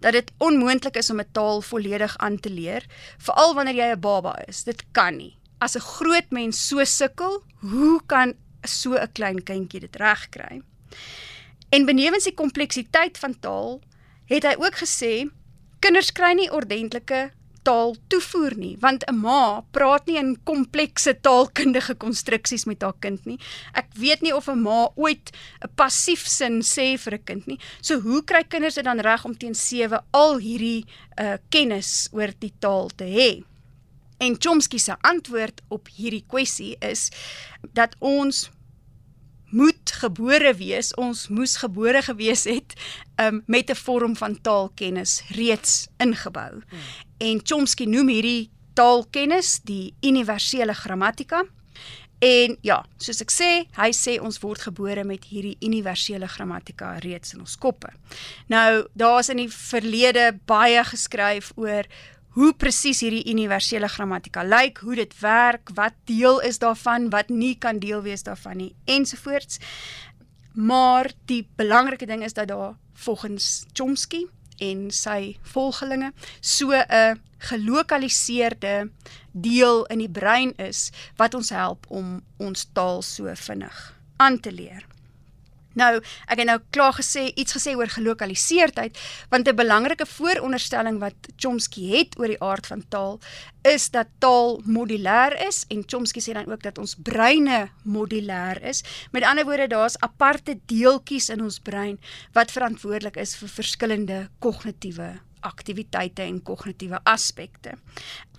dat 0.02 0.18
dit 0.18 0.32
onmoontlik 0.38 0.98
is 0.98 1.10
om 1.10 1.22
'n 1.22 1.32
taal 1.32 1.62
volledig 1.62 2.18
aan 2.18 2.40
te 2.40 2.50
leer, 2.50 2.86
veral 3.18 3.54
wanneer 3.54 3.76
jy 3.76 3.90
'n 3.94 4.00
baba 4.00 4.34
is. 4.48 4.64
Dit 4.64 4.84
kan 4.92 5.18
nie. 5.18 5.37
As 5.60 5.76
'n 5.76 5.82
groot 5.82 6.30
mens 6.32 6.68
so 6.68 6.84
sukkel, 6.84 7.44
hoe 7.62 8.02
kan 8.06 8.34
so 8.64 8.94
'n 8.94 9.12
klein 9.14 9.44
kindjie 9.44 9.80
dit 9.80 9.96
reg 9.96 10.30
kry. 10.30 10.62
En 11.70 11.86
benewens 11.86 12.24
die 12.24 12.34
kompleksiteit 12.34 13.18
van 13.18 13.40
taal, 13.40 13.82
het 14.26 14.44
hy 14.44 14.56
ook 14.58 14.76
gesê 14.84 15.30
kinders 15.80 16.12
kry 16.12 16.34
nie 16.34 16.52
ordentlike 16.52 17.32
taal 17.68 17.96
toevoer 18.08 18.56
nie, 18.56 18.78
want 18.80 19.04
'n 19.08 19.16
ma 19.16 19.62
praat 19.72 20.08
nie 20.08 20.18
in 20.18 20.38
komplekse 20.44 21.14
taalkundige 21.22 21.96
konstruksies 21.96 22.66
met 22.66 22.82
haar 22.82 22.96
kind 23.00 23.26
nie. 23.26 23.40
Ek 23.74 23.88
weet 23.94 24.22
nie 24.22 24.36
of 24.36 24.48
'n 24.48 24.62
ma 24.62 24.90
ooit 24.96 25.32
'n 25.62 25.70
passief 25.76 26.28
sin 26.28 26.62
sê 26.62 26.98
vir 26.98 27.14
'n 27.14 27.24
kind 27.24 27.48
nie. 27.48 27.60
So 27.82 28.00
hoe 28.00 28.24
kry 28.24 28.44
kinders 28.44 28.76
dit 28.76 28.86
dan 28.86 29.00
reg 29.00 29.26
om 29.26 29.38
teen 29.38 29.56
7 29.56 30.00
al 30.12 30.38
hierdie 30.38 30.86
uh 31.20 31.38
kennis 31.50 32.10
oor 32.12 32.32
die 32.40 32.54
taal 32.60 32.90
te 32.96 33.04
hê? 33.06 33.44
En 34.18 34.36
Chomsky 34.40 34.78
se 34.78 34.96
antwoord 35.02 35.62
op 35.68 35.90
hierdie 35.94 36.24
kwessie 36.28 36.76
is 36.80 37.10
dat 37.74 37.96
ons 38.00 38.50
moet 39.50 39.92
gebore 40.02 40.54
wees, 40.60 40.92
ons 41.00 41.28
moes 41.28 41.56
gebore 41.62 42.02
gewees 42.02 42.44
het 42.44 42.74
um, 43.16 43.44
met 43.46 43.70
'n 43.70 43.76
vorm 43.76 44.16
van 44.16 44.42
taalkennis 44.42 45.24
reeds 45.30 45.88
ingebou. 45.98 46.52
Hmm. 46.68 46.80
En 47.18 47.40
Chomsky 47.44 47.86
noem 47.86 48.08
hierdie 48.08 48.52
taalkennis 48.74 49.60
die 49.64 49.96
universele 50.02 50.74
grammatika. 50.74 51.46
En 52.20 52.58
ja, 52.62 52.80
soos 52.98 53.22
ek 53.22 53.32
sê, 53.32 53.50
hy 53.78 53.92
sê 53.94 54.18
ons 54.22 54.40
word 54.42 54.64
gebore 54.66 55.04
met 55.06 55.26
hierdie 55.30 55.58
universele 55.62 56.28
grammatika 56.28 56.96
reeds 57.04 57.36
in 57.36 57.44
ons 57.46 57.58
koppe. 57.62 57.92
Nou, 58.50 58.88
daar's 58.98 59.30
in 59.30 59.38
die 59.38 59.52
verlede 59.54 60.40
baie 60.50 60.82
geskryf 60.84 61.52
oor 61.56 61.86
hoe 62.38 62.52
presies 62.54 63.00
hierdie 63.02 63.26
universele 63.32 63.88
grammatika 63.90 64.44
lyk, 64.46 64.84
hoe 64.86 64.96
dit 65.00 65.14
werk, 65.24 65.72
wat 65.74 65.96
deel 66.06 66.38
is 66.46 66.60
daarvan, 66.62 67.10
wat 67.10 67.32
nie 67.34 67.56
kan 67.58 67.80
deel 67.82 68.04
wees 68.06 68.22
daarvan 68.28 68.60
nie 68.62 68.74
ensovoorts. 68.86 69.58
Maar 70.54 71.10
die 71.30 71.48
belangrike 71.58 72.06
ding 72.06 72.22
is 72.26 72.38
dat 72.38 72.52
daar 72.54 72.76
volgens 72.94 73.66
Chomsky 73.74 74.28
en 74.62 74.92
sy 74.94 75.38
volgelinge 75.42 76.12
so 76.42 76.74
'n 76.74 77.22
gelokaliseerde 77.38 78.90
deel 79.32 79.86
in 79.86 80.00
die 80.00 80.10
brein 80.10 80.54
is 80.58 80.92
wat 81.18 81.34
ons 81.34 81.50
help 81.50 81.86
om 81.90 82.22
ons 82.38 82.70
taal 82.74 83.02
so 83.02 83.34
vinnig 83.34 83.94
aan 84.18 84.40
te 84.40 84.52
leer. 84.52 84.97
Nou, 85.78 86.00
ek 86.26 86.40
het 86.42 86.48
nou 86.50 86.58
klaar 86.74 86.96
gesê 86.98 87.28
iets 87.38 87.54
gesê 87.54 87.76
oor 87.78 87.92
gelokaliseerdheid, 87.94 88.98
want 89.30 89.48
'n 89.48 89.56
belangrike 89.56 90.06
vooronderstelling 90.06 90.98
wat 91.00 91.14
Chomsky 91.38 91.92
het 91.92 92.18
oor 92.20 92.28
die 92.28 92.42
aard 92.42 92.68
van 92.68 92.84
taal 92.90 93.20
is 93.62 93.90
dat 93.90 94.08
taal 94.20 94.62
modulêr 94.66 95.38
is 95.48 95.66
en 95.70 95.84
Chomsky 95.86 96.20
sê 96.20 96.34
dan 96.34 96.52
ook 96.52 96.64
dat 96.64 96.78
ons 96.78 96.96
breine 96.96 97.70
modulêr 97.84 98.64
is. 98.64 98.84
Met 99.12 99.24
ander 99.24 99.46
woorde, 99.46 99.68
daar's 99.68 100.00
aparte 100.00 100.60
deeltjies 100.66 101.30
in 101.30 101.42
ons 101.42 101.60
brein 101.60 102.00
wat 102.34 102.52
verantwoordelik 102.52 103.18
is 103.18 103.36
vir 103.36 103.50
verskillende 103.50 104.30
kognitiewe 104.40 105.20
aktiwiteite 105.40 106.22
en 106.22 106.42
kognitiewe 106.44 107.00
aspekte. 107.04 107.78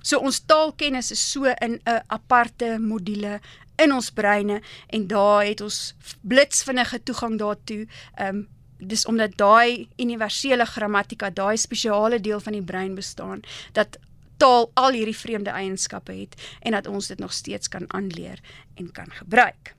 So 0.02 0.18
ons 0.18 0.40
taalkennis 0.46 1.10
is 1.10 1.30
so 1.32 1.44
in 1.44 1.80
'n 1.84 2.02
aparte 2.06 2.78
module 2.78 3.40
in 3.76 3.92
ons 3.92 4.10
breine 4.10 4.62
en 4.86 5.06
daar 5.06 5.44
het 5.44 5.60
ons 5.60 5.94
blitsvinnige 6.20 7.02
toegang 7.02 7.38
daartoe. 7.38 7.86
Ehm 8.14 8.36
um, 8.36 8.48
dis 8.78 9.06
omdat 9.06 9.36
daai 9.36 9.88
universele 9.98 10.66
grammatika, 10.66 11.30
daai 11.30 11.56
spesiale 11.56 12.20
deel 12.20 12.40
van 12.40 12.52
die 12.52 12.62
brein 12.62 12.94
bestaan 12.94 13.40
dat 13.72 13.98
taal 14.36 14.70
al 14.74 14.94
hierdie 14.94 15.16
vreemde 15.16 15.50
eienskappe 15.50 16.12
het 16.12 16.36
en 16.60 16.72
dat 16.72 16.86
ons 16.86 17.06
dit 17.06 17.18
nog 17.18 17.32
steeds 17.32 17.68
kan 17.68 17.92
aanleer 17.92 18.38
en 18.74 18.92
kan 18.92 19.10
gebruik. 19.10 19.74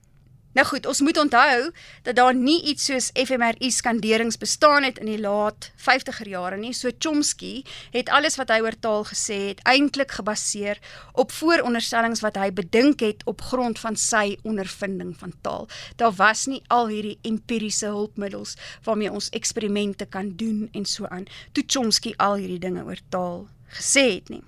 Nou 0.58 0.66
goed, 0.66 0.86
ons 0.90 1.02
moet 1.06 1.18
onthou 1.18 1.72
dat 2.04 2.16
daar 2.18 2.34
nie 2.34 2.58
iets 2.72 2.88
soos 2.90 3.12
fMRI 3.14 3.70
skanderings 3.72 4.38
bestaan 4.42 4.84
het 4.84 4.98
in 4.98 5.06
die 5.12 5.20
laat 5.22 5.70
50er 5.78 6.26
jare 6.26 6.58
nie. 6.58 6.74
So 6.74 6.90
Chomsky 6.98 7.62
het 7.94 8.10
alles 8.10 8.40
wat 8.40 8.50
hy 8.50 8.58
oor 8.66 8.74
taal 8.82 9.06
gesê 9.06 9.38
het 9.52 9.62
eintlik 9.70 10.16
gebaseer 10.18 10.82
op 11.14 11.32
vooronderstellings 11.38 12.24
wat 12.26 12.40
hy 12.42 12.50
bedink 12.56 13.04
het 13.06 13.22
op 13.30 13.44
grond 13.52 13.78
van 13.80 13.96
sy 13.96 14.40
ondervinding 14.42 15.14
van 15.20 15.36
taal. 15.46 15.68
Daar 16.02 16.16
was 16.18 16.48
nie 16.50 16.64
al 16.74 16.90
hierdie 16.90 17.20
empiriese 17.30 17.92
hulpmiddels 17.94 18.56
waarmee 18.88 19.12
ons 19.14 19.30
eksperimente 19.38 20.10
kan 20.10 20.34
doen 20.36 20.66
en 20.74 20.86
so 20.86 21.06
aan. 21.14 21.28
Toe 21.54 21.64
Chomsky 21.68 22.16
al 22.18 22.42
hierdie 22.42 22.64
dinge 22.64 22.88
oor 22.90 23.04
taal 23.14 23.46
gesê 23.78 24.08
het 24.16 24.34
nie. 24.34 24.42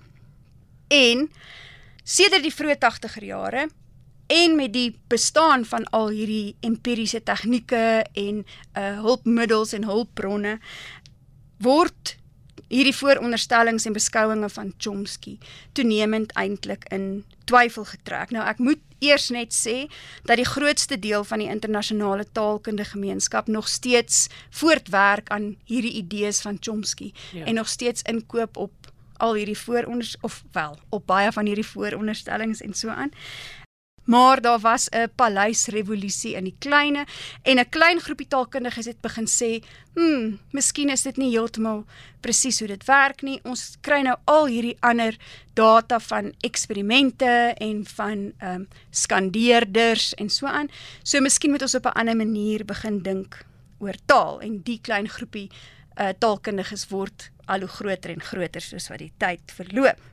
En 0.90 1.28
sedert 2.02 2.42
die 2.42 2.54
vroeë 2.54 2.80
80er 2.82 3.28
jare 3.30 3.68
en 4.32 4.56
met 4.56 4.72
die 4.72 4.90
bestaan 5.12 5.64
van 5.68 5.84
al 5.92 6.08
hierdie 6.08 6.56
empiriese 6.64 7.20
tegnieke 7.22 8.06
en 8.12 8.42
uh 8.78 8.88
hulpmiddels 9.04 9.74
en 9.76 9.84
hulpbronne 9.84 10.58
word 11.62 12.16
hierdie 12.72 12.96
vooronderstellings 12.96 13.84
en 13.84 13.92
beskouings 13.92 14.56
van 14.56 14.72
Chomsky 14.80 15.36
toenemend 15.76 16.32
eintlik 16.40 16.86
in 16.94 17.24
twyfel 17.44 17.84
getrek. 17.84 18.32
Nou 18.32 18.44
ek 18.48 18.62
moet 18.64 18.80
eers 19.02 19.28
net 19.34 19.52
sê 19.52 19.88
dat 20.24 20.38
die 20.40 20.48
grootste 20.48 20.96
deel 20.96 21.26
van 21.28 21.42
die 21.42 21.50
internasionale 21.52 22.24
taalkundige 22.32 22.96
gemeenskap 22.96 23.50
nog 23.52 23.68
steeds 23.68 24.28
voortwerk 24.62 25.28
aan 25.34 25.56
hierdie 25.68 25.98
idees 26.00 26.40
van 26.40 26.56
Chomsky 26.60 27.12
ja. 27.32 27.44
en 27.44 27.60
nog 27.60 27.68
steeds 27.68 28.06
inkoop 28.08 28.56
op 28.56 28.92
al 29.22 29.34
hierdie 29.34 29.58
vooronder 29.58 30.14
of 30.20 30.42
wel 30.52 30.78
op 30.88 31.06
baie 31.06 31.32
van 31.32 31.46
hierdie 31.46 31.66
vooronderstellings 31.66 32.60
en 32.60 32.74
so 32.74 32.88
aan. 32.88 33.12
Maar 34.04 34.40
daar 34.40 34.58
was 34.58 34.88
'n 34.90 35.10
paleisrevolusie 35.14 36.34
in 36.34 36.44
die 36.44 36.56
kleine 36.58 37.06
en 37.42 37.58
'n 37.58 37.68
klein 37.68 38.00
groepie 38.00 38.28
taalkundiges 38.28 38.86
het 38.86 39.00
begin 39.00 39.26
sê, 39.26 39.64
"Hm, 39.94 40.36
miskien 40.50 40.88
is 40.88 41.02
dit 41.02 41.16
nie 41.16 41.30
heeltemal 41.30 41.84
presies 42.20 42.58
hoe 42.58 42.68
dit 42.68 42.84
werk 42.84 43.22
nie. 43.22 43.40
Ons 43.44 43.76
kry 43.80 44.00
nou 44.00 44.16
al 44.24 44.46
hierdie 44.46 44.76
ander 44.80 45.16
data 45.54 46.00
van 46.00 46.32
eksperimente 46.40 47.54
en 47.58 47.82
van 47.96 48.32
ehm 48.38 48.54
um, 48.54 48.68
skandeerders 48.90 50.14
en 50.14 50.30
so 50.30 50.46
aan. 50.46 50.70
So 51.02 51.20
miskien 51.20 51.50
moet 51.50 51.62
ons 51.62 51.74
op 51.74 51.86
'n 51.86 51.98
ander 51.98 52.16
manier 52.16 52.64
begin 52.64 53.02
dink 53.02 53.44
oor 53.78 53.94
taal 54.06 54.40
en 54.40 54.62
die 54.62 54.78
klein 54.82 55.08
groepie 55.08 55.50
uh, 56.00 56.08
taalkundiges 56.18 56.88
word 56.88 57.30
al 57.44 57.60
hoe 57.60 57.68
groter 57.68 58.10
en 58.10 58.20
groter 58.20 58.60
soos 58.60 58.88
wat 58.88 58.98
die 58.98 59.12
tyd 59.18 59.40
verloop." 59.46 60.11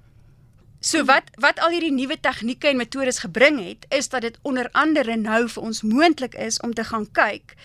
So 0.80 1.04
wat 1.04 1.28
wat 1.36 1.60
al 1.60 1.74
hierdie 1.76 1.92
nuwe 1.92 2.16
tegnieke 2.20 2.70
en 2.72 2.78
metodes 2.80 3.20
gebring 3.20 3.60
het, 3.60 3.86
is 3.90 4.08
dat 4.10 4.22
dit 4.22 4.38
onder 4.48 4.70
andere 4.72 5.18
nou 5.20 5.42
vir 5.52 5.64
ons 5.64 5.82
moontlik 5.84 6.38
is 6.40 6.60
om 6.64 6.74
te 6.74 6.84
gaan 6.88 7.12
kyk 7.12 7.56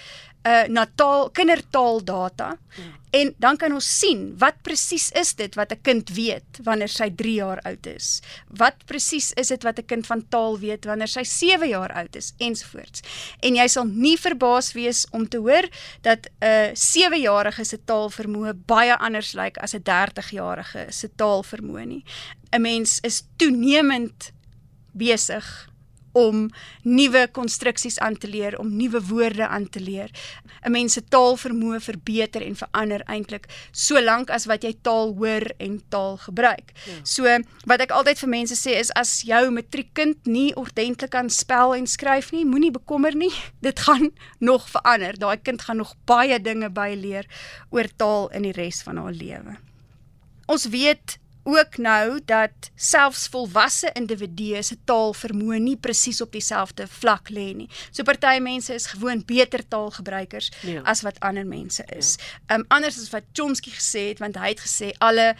uh 0.44 0.66
na 0.68 0.86
taal 0.94 1.30
kindertaaldata 1.32 2.56
ja. 2.76 2.82
en 3.10 3.34
dan 3.38 3.56
kan 3.56 3.72
ons 3.72 3.86
sien 3.98 4.26
wat 4.38 4.58
presies 4.62 5.08
is 5.16 5.34
dit 5.34 5.54
wat 5.54 5.72
'n 5.72 5.80
kind 5.82 6.10
weet 6.10 6.60
wanneer 6.62 6.88
sy 6.88 7.10
3 7.10 7.34
jaar 7.34 7.60
oud 7.64 7.86
is. 7.86 8.20
Wat 8.48 8.84
presies 8.84 9.32
is 9.32 9.48
dit 9.48 9.62
wat 9.62 9.78
'n 9.78 9.86
kind 9.86 10.06
van 10.06 10.28
taal 10.28 10.58
weet 10.58 10.84
wanneer 10.84 11.08
sy 11.08 11.24
7 11.24 11.68
jaar 11.68 11.92
oud 11.92 12.16
is 12.16 12.34
ensovoorts. 12.38 13.00
En 13.40 13.54
jy 13.54 13.68
sal 13.68 13.84
nie 13.84 14.18
verbaas 14.18 14.72
wees 14.72 15.06
om 15.10 15.28
te 15.28 15.38
hoor 15.38 15.68
dat 16.02 16.28
'n 16.40 16.44
uh, 16.44 16.70
7-jarige 16.74 17.64
se 17.64 17.78
taalvermoë 17.84 18.54
baie 18.66 18.96
anders 18.96 19.32
lyk 19.32 19.58
as 19.58 19.74
'n 19.74 19.82
30-jarige 19.82 20.86
se 20.90 21.08
taalvermoë 21.16 21.84
nie. 21.86 22.04
'n 22.52 22.60
Mens 22.60 22.98
is 23.02 23.22
toenemend 23.36 24.32
besig 24.92 25.68
om 26.14 26.48
nuwe 26.82 27.26
konstruksies 27.34 27.98
aan 27.98 28.16
te 28.16 28.28
leer, 28.30 28.58
om 28.58 28.70
nuwe 28.76 29.02
woorde 29.08 29.46
aan 29.48 29.68
te 29.68 29.80
leer. 29.80 30.10
'n 30.62 30.70
Mens 30.70 30.92
se 30.92 31.02
taalvermoë 31.02 31.80
verbeter 31.80 32.42
en 32.42 32.56
verander 32.56 33.02
eintlik 33.06 33.46
solank 33.72 34.30
as 34.30 34.46
wat 34.46 34.62
jy 34.62 34.74
taal 34.82 35.14
hoor 35.18 35.50
en 35.58 35.80
taal 35.88 36.16
gebruik. 36.16 36.72
Ja. 36.86 36.98
So 37.02 37.38
wat 37.66 37.80
ek 37.80 37.90
altyd 37.90 38.18
vir 38.18 38.28
mense 38.28 38.54
sê 38.54 38.78
is 38.78 38.92
as 38.94 39.22
jou 39.26 39.50
matriekkind 39.50 40.26
nie 40.26 40.54
ordentlik 40.54 41.10
kan 41.10 41.30
spel 41.30 41.74
en 41.74 41.86
skryf 41.86 42.32
nie, 42.32 42.44
moenie 42.44 42.70
bekommer 42.70 43.14
nie. 43.14 43.32
Dit 43.66 43.80
gaan 43.80 44.10
nog 44.38 44.68
verander. 44.70 45.18
Daai 45.18 45.36
kind 45.42 45.62
gaan 45.62 45.76
nog 45.76 45.94
baie 46.06 46.38
dinge 46.40 46.70
byleer 46.70 47.26
oor 47.70 47.88
taal 47.96 48.30
in 48.30 48.42
die 48.42 48.52
res 48.52 48.82
van 48.82 48.96
haar 48.96 49.12
lewe. 49.12 49.58
Ons 50.46 50.68
weet 50.68 51.18
ook 51.44 51.76
nou 51.76 52.20
dat 52.24 52.70
selfs 52.74 53.26
volwasse 53.28 53.90
individue 53.94 54.62
se 54.64 54.76
taalvermoë 54.88 55.60
nie 55.60 55.76
presies 55.76 56.20
op 56.24 56.32
dieselfde 56.32 56.86
vlak 56.88 57.28
lê 57.30 57.50
nie. 57.56 57.68
So 57.90 58.02
party 58.02 58.38
mense 58.40 58.74
is 58.74 58.86
gewoon 58.92 59.24
beter 59.28 59.62
taalgebruikers 59.68 60.50
ja. 60.62 60.80
as 60.88 61.04
wat 61.04 61.20
ander 61.20 61.46
mense 61.46 61.84
is. 61.96 62.16
Ja. 62.16 62.24
Ehm 62.24 62.40
ja. 62.48 62.56
um, 62.56 62.64
anders 62.68 62.98
as 63.00 63.10
wat 63.10 63.28
Chomsky 63.32 63.70
gesê 63.70 64.08
het 64.08 64.18
want 64.18 64.40
hy 64.40 64.54
het 64.54 64.64
gesê 64.64 64.92
alle 64.98 65.34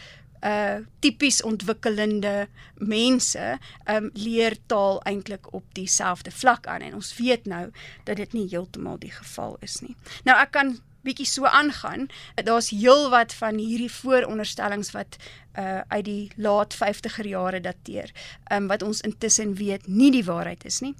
uh 0.44 0.80
tipies 1.00 1.40
ontwikkelende 1.42 2.48
mense 2.76 3.58
um 3.88 4.10
leer 4.12 4.56
taal 4.66 5.00
eintlik 5.08 5.52
op 5.56 5.64
dieselfde 5.72 6.30
vlak 6.30 6.66
aan 6.66 6.84
en 6.84 6.94
ons 6.94 7.14
weet 7.16 7.46
nou 7.48 7.70
dat 8.04 8.16
dit 8.20 8.32
nie 8.32 8.48
heeltemal 8.50 8.98
die 9.00 9.12
geval 9.12 9.56
is 9.64 9.80
nie. 9.80 9.96
Nou 10.28 10.36
ek 10.40 10.52
kan 10.52 10.76
bietjie 11.04 11.28
so 11.28 11.46
aangaan. 11.46 12.08
Daar's 12.34 12.72
heelwat 12.72 13.34
van 13.38 13.60
hierdie 13.60 13.92
vooronderstellings 13.92 14.92
wat 14.96 15.16
uh 15.58 15.80
uit 15.88 16.04
die 16.04 16.30
laat 16.36 16.74
50er 16.74 17.28
jare 17.28 17.60
dateer, 17.60 18.10
um 18.50 18.66
wat 18.66 18.82
ons 18.82 19.00
intussen 19.06 19.54
weet 19.54 19.86
nie 19.86 20.10
die 20.10 20.24
waarheid 20.24 20.64
is 20.64 20.80
nie. 20.80 20.94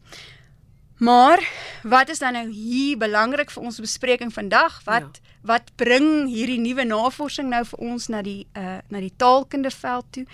Maar 0.97 1.43
wat 1.83 2.09
is 2.09 2.19
dan 2.19 2.33
nou 2.33 2.49
hier 2.51 2.97
belangrik 2.99 3.51
vir 3.51 3.63
ons 3.63 3.81
bespreking 3.83 4.33
vandag? 4.33 4.81
Wat 4.85 5.19
ja. 5.19 5.33
wat 5.43 5.75
bring 5.77 6.29
hierdie 6.31 6.61
nuwe 6.61 6.85
navorsing 6.85 7.51
nou 7.51 7.65
vir 7.67 7.79
ons 7.79 8.09
na 8.09 8.23
die 8.23 8.47
uh 8.57 8.79
na 8.89 9.03
die 9.03 9.13
taalkunde 9.17 9.71
veld 9.71 10.07
toe? 10.11 10.27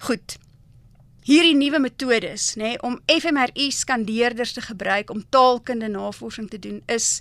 Goed. 0.00 0.38
Hierdie 1.28 1.56
nuwe 1.56 1.78
metodes, 1.78 2.54
nê, 2.56 2.72
nee, 2.72 2.82
om 2.82 2.96
fMRI 3.04 3.68
skandeerders 3.70 4.54
te 4.56 4.62
gebruik 4.64 5.10
om 5.10 5.24
taalkunde 5.28 5.88
navorsing 5.92 6.48
te 6.48 6.58
doen 6.58 6.80
is 6.86 7.20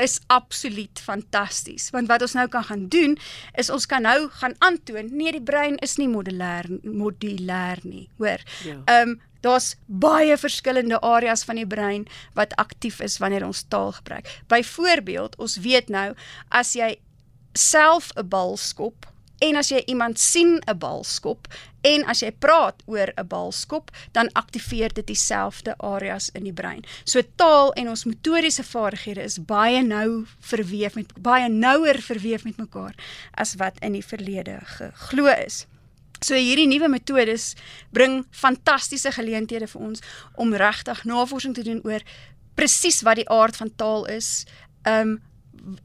is 0.00 0.18
absoluut 0.26 1.00
fantasties. 1.00 1.90
Want 1.94 2.08
wat 2.08 2.22
ons 2.22 2.36
nou 2.38 2.46
kan 2.48 2.64
gaan 2.64 2.86
doen 2.88 3.18
is 3.60 3.70
ons 3.70 3.86
kan 3.86 4.02
nou 4.02 4.28
gaan 4.40 4.54
aantoon 4.58 5.10
nee 5.12 5.32
die 5.32 5.42
brein 5.42 5.78
is 5.84 5.96
nie 6.00 6.08
modulêr 6.08 6.68
modulêr 6.84 7.82
nie, 7.84 8.08
hoor. 8.18 8.44
Ja. 8.64 8.78
Ehm 8.84 8.86
ja. 8.86 9.02
um, 9.02 9.18
daar's 9.40 9.76
baie 9.86 10.36
verskillende 10.36 10.98
areas 11.00 11.44
van 11.48 11.56
die 11.56 11.66
brein 11.66 12.06
wat 12.36 12.52
aktief 12.60 13.00
is 13.00 13.18
wanneer 13.18 13.46
ons 13.46 13.62
taal 13.72 13.92
gebruik. 13.96 14.28
Byvoorbeeld, 14.52 15.38
ons 15.40 15.56
weet 15.64 15.88
nou 15.88 16.10
as 16.48 16.74
jy 16.76 16.98
self 17.56 18.10
'n 18.16 18.28
bal 18.28 18.56
skop 18.56 19.06
en 19.40 19.56
as 19.56 19.70
jy 19.72 19.80
iemand 19.86 20.18
sien 20.18 20.60
'n 20.66 20.78
bal 20.78 21.04
skop 21.04 21.48
en 21.80 22.04
as 22.04 22.20
jy 22.20 22.30
praat 22.30 22.82
oor 22.86 23.12
'n 23.16 23.26
bal 23.26 23.52
skop, 23.52 23.90
dan 24.12 24.28
aktiveer 24.32 24.92
dit 24.92 25.06
dieselfde 25.06 25.74
areas 25.78 26.30
in 26.34 26.44
die 26.44 26.52
brein. 26.52 26.84
So 27.04 27.22
taal 27.36 27.72
en 27.72 27.88
ons 27.88 28.04
motoriese 28.04 28.64
vaardighede 28.64 29.22
is 29.22 29.44
baie 29.44 29.82
nou 29.82 30.26
verweef 30.40 30.94
met 30.94 31.12
baie 31.22 31.48
nouer 31.48 32.02
verweef 32.02 32.44
met 32.44 32.56
mekaar 32.56 32.94
as 33.34 33.54
wat 33.54 33.78
in 33.80 33.92
die 33.92 34.04
verlede 34.04 34.60
geglo 34.64 35.26
is. 35.26 35.66
So 36.20 36.34
hierdie 36.34 36.68
nuwe 36.68 36.88
metodes 36.88 37.54
bring 37.90 38.26
fantastiese 38.30 39.12
geleenthede 39.12 39.66
vir 39.66 39.80
ons 39.80 40.00
om 40.34 40.54
regtig 40.54 41.04
navorsing 41.04 41.54
te 41.54 41.62
doen 41.62 41.80
oor 41.84 42.00
presies 42.54 43.00
wat 43.02 43.16
die 43.16 43.28
aard 43.28 43.56
van 43.56 43.72
taal 43.76 44.04
is. 44.06 44.44
Um 44.84 45.20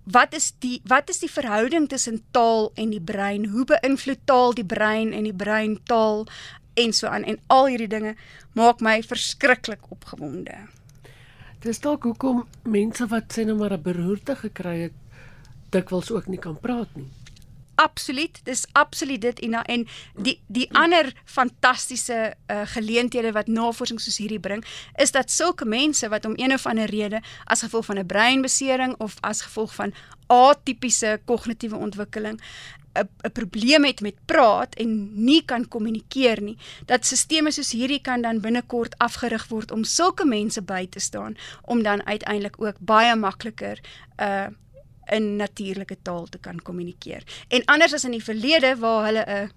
wat 0.04 0.34
is 0.34 0.54
die 0.60 0.82
wat 0.86 1.10
is 1.10 1.20
die 1.20 1.32
verhouding 1.32 1.90
tussen 1.90 2.22
taal 2.32 2.72
en 2.76 2.90
die 2.90 3.02
brein? 3.02 3.46
Hoe 3.46 3.66
beïnvloed 3.66 4.24
taal 4.26 4.54
die 4.54 4.66
brein 4.66 5.14
en 5.14 5.24
die 5.24 5.34
brein 5.34 5.80
taal 5.84 6.26
en 6.74 6.94
so 6.94 7.08
aan 7.08 7.24
en 7.24 7.40
al 7.48 7.68
hierdie 7.72 7.92
dinge 7.92 8.16
maak 8.54 8.80
my 8.80 9.02
verskriklik 9.04 9.92
opgewonde. 9.92 10.56
Dis 11.66 11.80
dalk 11.80 12.04
hoekom 12.04 12.46
mense 12.64 13.08
wat 13.12 13.34
sê 13.34 13.46
nou 13.46 13.58
maar 13.58 13.74
'n 13.74 13.82
beroerte 13.82 14.36
gekry 14.36 14.78
het 14.82 14.98
dikwels 15.72 16.12
ook 16.12 16.28
nie 16.28 16.40
kan 16.40 16.60
praat 16.60 16.96
nie 16.96 17.10
absoluut 17.76 18.40
dis 18.44 18.66
absoluut 18.72 19.22
dit 19.22 19.40
Ina 19.40 19.64
en 19.64 19.88
die 20.16 20.40
die 20.48 20.68
ander 20.74 21.14
fantastiese 21.26 22.34
uh, 22.52 22.62
geleenthede 22.66 23.32
wat 23.32 23.48
navorsing 23.48 24.02
soos 24.02 24.18
hierdie 24.18 24.40
bring 24.40 24.66
is 25.02 25.12
dat 25.12 25.32
sulke 25.32 25.66
mense 25.66 26.10
wat 26.10 26.26
om 26.26 26.34
een 26.36 26.54
of 26.54 26.66
ander 26.66 26.90
rede 26.90 27.22
as 27.46 27.62
gevolg 27.62 27.86
van 27.86 28.00
'n 28.00 28.06
breinbesering 28.06 28.96
of 28.98 29.18
as 29.22 29.42
gevolg 29.42 29.76
van 29.76 29.94
atipiese 30.28 31.20
kognitiewe 31.26 31.76
ontwikkeling 31.76 32.40
'n 32.40 33.10
'n 33.24 33.32
probleem 33.32 33.84
het 33.84 34.02
met 34.02 34.16
praat 34.26 34.76
en 34.76 34.90
nie 35.26 35.46
kan 35.46 35.68
kommunikeer 35.68 36.42
nie 36.42 36.58
dat 36.86 37.06
stelsels 37.06 37.56
soos 37.56 37.72
hierdie 37.72 38.02
kan 38.02 38.22
dan 38.22 38.40
binnekort 38.40 38.98
afgerig 38.98 39.48
word 39.48 39.72
om 39.72 39.84
sulke 39.84 40.26
mense 40.26 40.62
by 40.62 40.88
te 40.90 41.00
staan 41.00 41.36
om 41.62 41.84
dan 41.84 42.06
uiteindelik 42.06 42.62
ook 42.62 42.76
baie 42.80 43.16
makliker 43.16 43.80
uh 44.20 44.48
in 45.12 45.36
natuurlike 45.36 45.98
taal 46.02 46.26
te 46.26 46.38
kan 46.38 46.62
kommunikeer. 46.62 47.24
En 47.48 47.66
anders 47.66 47.94
as 47.94 48.04
in 48.04 48.12
die 48.12 48.24
verlede 48.24 48.76
waar 48.80 49.06
hulle 49.06 49.26
'n 49.28 49.52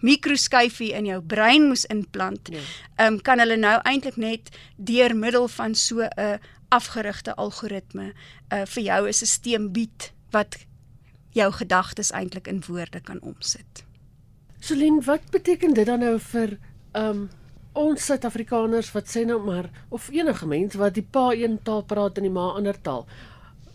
mikroskyfie 0.00 0.92
in 0.92 1.06
jou 1.06 1.20
brein 1.22 1.66
moes 1.66 1.84
inplant, 1.84 2.48
ja. 2.52 2.60
um, 3.06 3.20
kan 3.20 3.38
hulle 3.38 3.56
nou 3.56 3.80
eintlik 3.82 4.16
net 4.16 4.50
deur 4.76 5.16
middel 5.16 5.48
van 5.48 5.74
so 5.74 6.00
'n 6.00 6.38
afgerigte 6.68 7.34
algoritme 7.34 8.12
uh, 8.52 8.64
vir 8.64 8.82
jou 8.82 9.08
'n 9.08 9.12
stelsel 9.12 9.68
bied 9.70 10.12
wat 10.30 10.56
jou 11.30 11.52
gedagtes 11.52 12.10
eintlik 12.10 12.46
in 12.46 12.62
woorde 12.66 13.00
kan 13.00 13.20
omsit. 13.20 13.84
Celine, 14.60 15.00
wat 15.06 15.30
beteken 15.30 15.74
dit 15.74 15.86
dan 15.86 16.02
nou 16.02 16.18
vir 16.18 16.58
um 16.98 17.28
ons 17.78 18.04
Suid-Afrikaners 18.04 18.90
wat 18.92 19.06
sê 19.06 19.22
nou 19.26 19.38
maar 19.44 19.68
of 19.94 20.08
enige 20.10 20.46
mens 20.46 20.74
wat 20.74 20.94
die 20.94 21.06
pa 21.06 21.30
een 21.32 21.60
taal 21.62 21.84
praat 21.86 22.16
en 22.18 22.26
die 22.26 22.32
ma 22.32 22.48
ander 22.58 22.80
taal? 22.82 23.06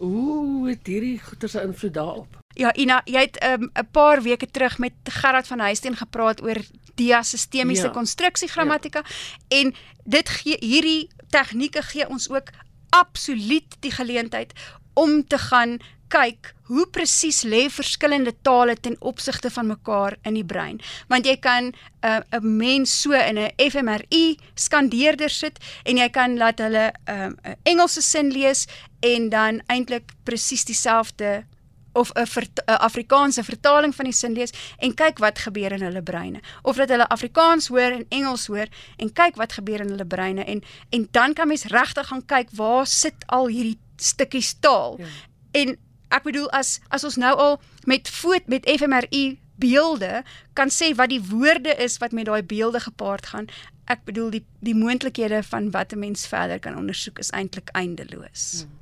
Hoe 0.04 0.70
het 0.70 0.88
hierdie 0.88 1.20
goeie 1.20 1.48
se 1.48 1.62
invloed 1.62 1.94
daarop? 1.94 2.39
Ja, 2.54 2.74
Ina, 2.76 3.02
jy 3.06 3.20
het 3.20 3.38
'n 3.39 3.62
um, 3.62 3.92
paar 3.92 4.22
weke 4.22 4.48
terug 4.52 4.78
met 4.78 4.94
Gerard 5.04 5.48
van 5.48 5.60
Huisteen 5.60 5.96
gepraat 5.96 6.44
oor 6.44 6.58
diasistemiese 6.96 7.89
ja. 7.89 7.89
konstruksie 7.89 8.48
grammatika 8.48 9.02
ja. 9.04 9.60
en 9.60 9.74
dit 10.04 10.30
gee 10.30 10.58
hierdie 10.60 11.10
tegnieke 11.30 11.82
gee 11.82 12.10
ons 12.10 12.30
ook 12.30 12.50
absoluut 12.89 13.76
die 13.80 13.92
geleentheid 13.92 14.54
om 14.94 15.28
te 15.28 15.38
gaan 15.38 15.78
kyk 16.13 16.52
hoe 16.69 16.86
presies 16.93 17.41
lê 17.43 17.65
verskillende 17.73 18.34
tale 18.45 18.76
ten 18.76 18.95
opsigte 19.02 19.49
van 19.52 19.67
mekaar 19.67 20.15
in 20.23 20.38
die 20.38 20.45
brein. 20.45 20.80
Want 21.10 21.26
jy 21.26 21.38
kan 21.38 21.71
'n 21.71 21.76
uh, 22.06 22.21
'n 22.39 22.58
mens 22.58 23.02
so 23.02 23.12
in 23.12 23.38
'n 23.38 23.52
fMRI 23.58 24.38
skandeerder 24.56 25.30
sit 25.30 25.60
en 25.84 25.97
jy 25.97 26.10
kan 26.10 26.38
laat 26.38 26.60
hulle 26.60 26.93
'n 27.08 27.13
um, 27.13 27.38
uh, 27.45 27.56
Engelse 27.63 28.02
sin 28.02 28.32
lees 28.32 28.67
en 29.02 29.30
dan 29.30 29.62
eintlik 29.67 30.12
presies 30.23 30.65
dieselfde 30.65 31.45
of 31.93 32.12
'n 32.13 32.26
Afrikaanse 32.65 33.43
vertaling 33.43 33.95
van 33.95 34.06
die 34.06 34.13
sin 34.13 34.34
lees 34.34 34.54
en 34.78 34.93
kyk 34.93 35.17
wat 35.17 35.39
gebeur 35.39 35.71
in 35.71 35.82
hulle 35.82 36.02
breine 36.02 36.39
of 36.62 36.76
dat 36.76 36.89
hulle 36.89 37.08
Afrikaans 37.08 37.67
hoor 37.67 37.91
en 37.91 38.06
Engels 38.10 38.47
hoor 38.47 38.67
en 38.97 39.13
kyk 39.13 39.36
wat 39.36 39.54
gebeur 39.54 39.82
in 39.82 39.89
hulle 39.89 40.06
breine 40.06 40.43
en 40.43 40.63
en 40.89 41.08
dan 41.12 41.34
kan 41.34 41.47
mens 41.47 41.63
regtig 41.63 42.08
gaan 42.08 42.26
kyk 42.26 42.49
waar 42.52 42.88
sit 42.88 43.15
al 43.26 43.47
hierdie 43.47 43.80
stukkies 43.95 44.56
taal 44.60 44.95
ja. 44.99 45.06
en 45.52 45.78
ek 46.13 46.28
bedoel 46.30 46.49
as 46.56 46.80
as 46.93 47.04
ons 47.04 47.17
nou 47.17 47.34
al 47.45 47.58
met 47.89 48.10
voet 48.21 48.47
met 48.47 48.67
fMRI 48.69 49.39
beelde 49.62 50.23
kan 50.58 50.69
sê 50.73 50.93
wat 50.97 51.10
die 51.13 51.21
woorde 51.21 51.76
is 51.82 51.97
wat 52.02 52.12
met 52.12 52.30
daai 52.30 52.43
beelde 52.43 52.80
gepaard 52.80 53.26
gaan. 53.34 53.49
Ek 53.86 54.06
bedoel 54.06 54.30
die 54.38 54.45
die 54.63 54.78
moontlikhede 54.78 55.43
van 55.49 55.71
wat 55.71 55.93
'n 55.93 55.99
mens 55.99 56.28
verder 56.28 56.60
kan 56.60 56.78
ondersoek 56.78 57.19
is 57.19 57.30
eintlik 57.30 57.69
eindeloos. 57.73 58.63
Hmm. 58.63 58.82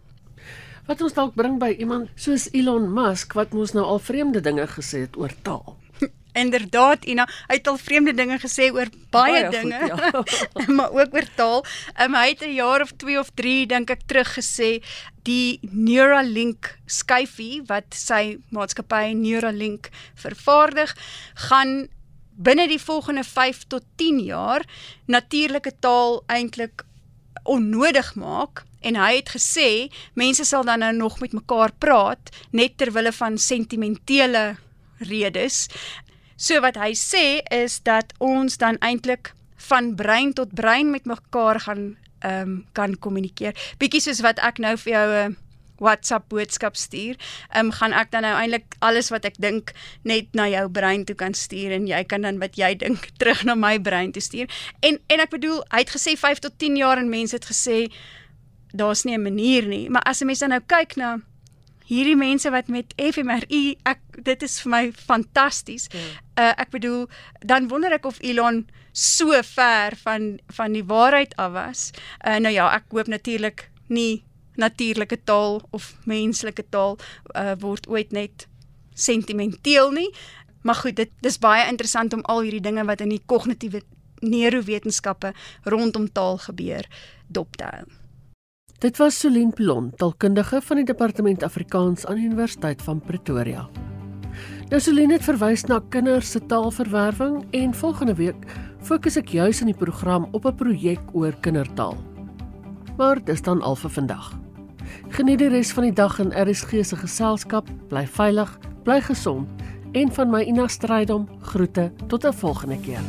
Wat 0.86 1.02
ons 1.02 1.14
dalk 1.14 1.36
bring 1.38 1.60
by 1.60 1.76
iemand 1.80 2.10
soos 2.16 2.50
Elon 2.58 2.90
Musk 2.94 3.34
wat 3.38 3.54
mos 3.54 3.72
nou 3.72 3.86
al 3.86 4.00
vreemde 4.00 4.42
dinge 4.42 4.66
gesê 4.68 5.06
het 5.06 5.18
oor 5.18 5.34
taal. 5.42 5.78
Inderdaad, 6.34 7.06
Ina, 7.06 7.28
hy 7.48 7.58
het 7.60 7.68
al 7.68 7.78
vreemde 7.78 8.14
dinge 8.14 8.40
gesê 8.40 8.72
oor 8.72 8.90
baie, 9.12 9.44
baie 9.44 9.50
dinge, 9.50 9.80
goed, 10.12 10.32
ja. 10.32 10.66
maar 10.78 10.92
ook 10.96 11.14
oor 11.14 11.30
taal. 11.36 11.66
Um, 12.00 12.16
hy 12.16 12.28
het 12.30 12.44
'n 12.48 12.54
jaar 12.56 12.82
of 12.82 12.92
2 12.98 13.20
of 13.20 13.32
3 13.36 13.68
dink 13.68 13.90
ek 13.90 14.06
terug 14.08 14.34
gesê 14.40 14.84
die 15.24 15.60
Neuralink 15.62 16.78
skyfie 16.86 17.62
wat 17.68 17.94
sy 17.94 18.38
maatskappy 18.50 19.14
Neuralink 19.14 19.90
vervaardig, 20.16 20.96
gaan 21.50 21.90
binne 22.42 22.68
die 22.68 22.82
volgende 22.82 23.24
5 23.24 23.68
tot 23.68 23.84
10 23.96 24.20
jaar 24.26 24.66
natuurlike 25.06 25.74
taal 25.80 26.24
eintlik 26.28 26.86
onnodig 27.44 28.16
maak 28.16 28.64
en 28.82 28.98
hy 28.98 29.16
het 29.20 29.30
gesê 29.36 29.70
mense 30.18 30.46
sal 30.46 30.66
dan 30.66 30.82
nou 30.82 30.92
nog 30.96 31.20
met 31.22 31.34
mekaar 31.38 31.74
praat 31.78 32.34
net 32.52 32.78
ter 32.78 32.94
wille 32.94 33.14
van 33.14 33.38
sentimentele 33.38 34.56
redes 35.02 35.68
So 36.42 36.58
wat 36.66 36.80
hy 36.82 36.96
sê 36.98 37.44
is 37.54 37.78
dat 37.86 38.16
ons 38.18 38.58
dan 38.58 38.80
eintlik 38.82 39.36
van 39.70 39.92
brein 39.94 40.34
tot 40.34 40.56
brein 40.58 40.90
met 40.90 41.06
mekaar 41.06 41.60
gaan 41.68 41.84
ehm 42.22 42.42
um, 42.42 42.66
kan 42.78 42.98
kommunikeer. 42.98 43.54
Bietjie 43.78 44.02
soos 44.02 44.22
wat 44.26 44.42
ek 44.42 44.58
nou 44.62 44.74
vir 44.78 44.92
jou 44.94 45.08
'n 45.30 45.38
WhatsApp 45.82 46.30
boodskap 46.30 46.76
stuur, 46.76 47.18
ehm 47.50 47.66
um, 47.66 47.72
gaan 47.72 47.94
ek 47.94 48.12
dan 48.12 48.22
nou 48.22 48.34
eintlik 48.38 48.76
alles 48.80 49.10
wat 49.10 49.26
ek 49.26 49.38
dink 49.38 49.74
net 50.04 50.34
na 50.34 50.48
jou 50.50 50.70
brein 50.70 51.06
toe 51.06 51.16
kan 51.16 51.34
stuur 51.34 51.72
en 51.78 51.88
jy 51.88 52.04
kan 52.04 52.22
dan 52.22 52.40
wat 52.40 52.58
jy 52.58 52.76
dink 52.76 53.10
terug 53.20 53.44
na 53.44 53.56
my 53.56 53.78
brein 53.80 54.12
toe 54.12 54.22
stuur. 54.22 54.50
En 54.82 55.00
en 55.08 55.20
ek 55.20 55.30
bedoel, 55.30 55.62
hy 55.70 55.80
het 55.86 55.94
gesê 55.94 56.18
5 56.18 56.40
tot 56.40 56.58
10 56.58 56.78
jaar 56.78 56.98
en 56.98 57.10
mense 57.10 57.36
het 57.36 57.46
gesê 57.46 57.92
daar's 58.74 59.04
nie 59.04 59.18
'n 59.18 59.24
manier 59.24 59.68
nie, 59.68 59.90
maar 59.90 60.04
as 60.06 60.22
'n 60.22 60.26
mens 60.26 60.40
dan 60.40 60.50
nou 60.50 60.62
kyk 60.66 60.96
na 60.98 61.22
hierdie 61.92 62.16
mense 62.16 62.50
wat 62.54 62.70
met 62.72 62.94
fMRI 62.96 63.78
ek 63.90 64.22
dit 64.24 64.44
is 64.48 64.60
vir 64.64 64.72
my 64.72 64.84
fantasties. 64.96 65.90
Ja. 65.92 66.08
Uh, 66.40 66.54
ek 66.64 66.72
bedoel 66.78 67.06
dan 67.46 67.68
wonder 67.72 67.94
ek 67.94 68.08
of 68.08 68.22
Elon 68.24 68.64
so 68.96 69.36
ver 69.54 69.96
van 70.04 70.38
van 70.56 70.76
die 70.78 70.86
waarheid 70.88 71.36
af 71.42 71.56
was. 71.58 71.88
Uh, 72.24 72.40
nou 72.40 72.54
ja, 72.54 72.70
ek 72.76 72.92
hoop 72.96 73.12
natuurlik 73.12 73.68
nie 73.92 74.24
natuurlike 74.60 75.24
taal 75.28 75.62
of 75.72 75.94
menslike 76.06 76.64
taal 76.70 76.98
uh, 77.36 77.56
word 77.60 77.88
ooit 77.88 78.12
net 78.16 78.48
sentimenteel 78.94 79.92
nie. 79.96 80.10
Maar 80.62 80.76
goed, 80.84 80.96
dit 80.96 81.12
dis 81.26 81.40
baie 81.42 81.66
interessant 81.68 82.14
om 82.14 82.24
al 82.30 82.46
hierdie 82.46 82.64
dinge 82.64 82.86
wat 82.86 83.02
in 83.02 83.12
die 83.12 83.24
kognitiewe 83.26 83.82
neurowetenskappe 84.22 85.34
rondom 85.64 86.12
taal 86.14 86.38
gebeur 86.38 86.86
dop 87.28 87.58
te 87.58 87.66
hou. 87.66 88.01
Dit 88.82 88.98
was 88.98 89.20
Solien 89.20 89.52
Plon, 89.54 89.92
taalkundige 89.96 90.58
van 90.66 90.80
die 90.80 90.86
Departement 90.90 91.44
Afrikaans 91.46 92.06
aan 92.10 92.18
die 92.18 92.26
Universiteit 92.26 92.80
van 92.82 92.98
Pretoria. 93.06 93.68
Nou 94.72 94.80
Solien 94.82 95.12
het 95.14 95.22
verwys 95.22 95.68
na 95.70 95.78
kinders 95.94 96.32
se 96.34 96.40
taalverwerwing 96.50 97.44
en 97.54 97.76
volgende 97.78 98.16
week 98.18 98.48
fokus 98.82 99.20
ek 99.22 99.36
juis 99.38 99.62
in 99.62 99.70
die 99.70 99.78
program 99.78 100.26
op 100.32 100.48
'n 100.50 100.56
projek 100.58 101.14
oor 101.14 101.38
kindertaal. 101.46 101.94
Maar 102.98 103.22
dis 103.24 103.42
dan 103.42 103.62
al 103.62 103.76
vir 103.76 103.90
vandag. 103.90 104.34
Geniet 105.10 105.40
die 105.40 105.50
res 105.50 105.72
van 105.72 105.84
die 105.84 105.94
dag 105.94 106.20
in 106.20 106.34
RSG 106.34 106.82
se 106.82 106.96
geselskap. 106.96 107.70
Bly 107.88 108.08
veilig, 108.08 108.58
bly 108.84 109.02
gesond 109.02 109.48
en 109.92 110.12
van 110.12 110.30
my 110.30 110.42
Ina 110.42 110.68
Strydom 110.68 111.30
groete 111.42 111.92
tot 112.08 112.26
'n 112.26 112.34
volgende 112.34 112.80
keer. 112.80 113.06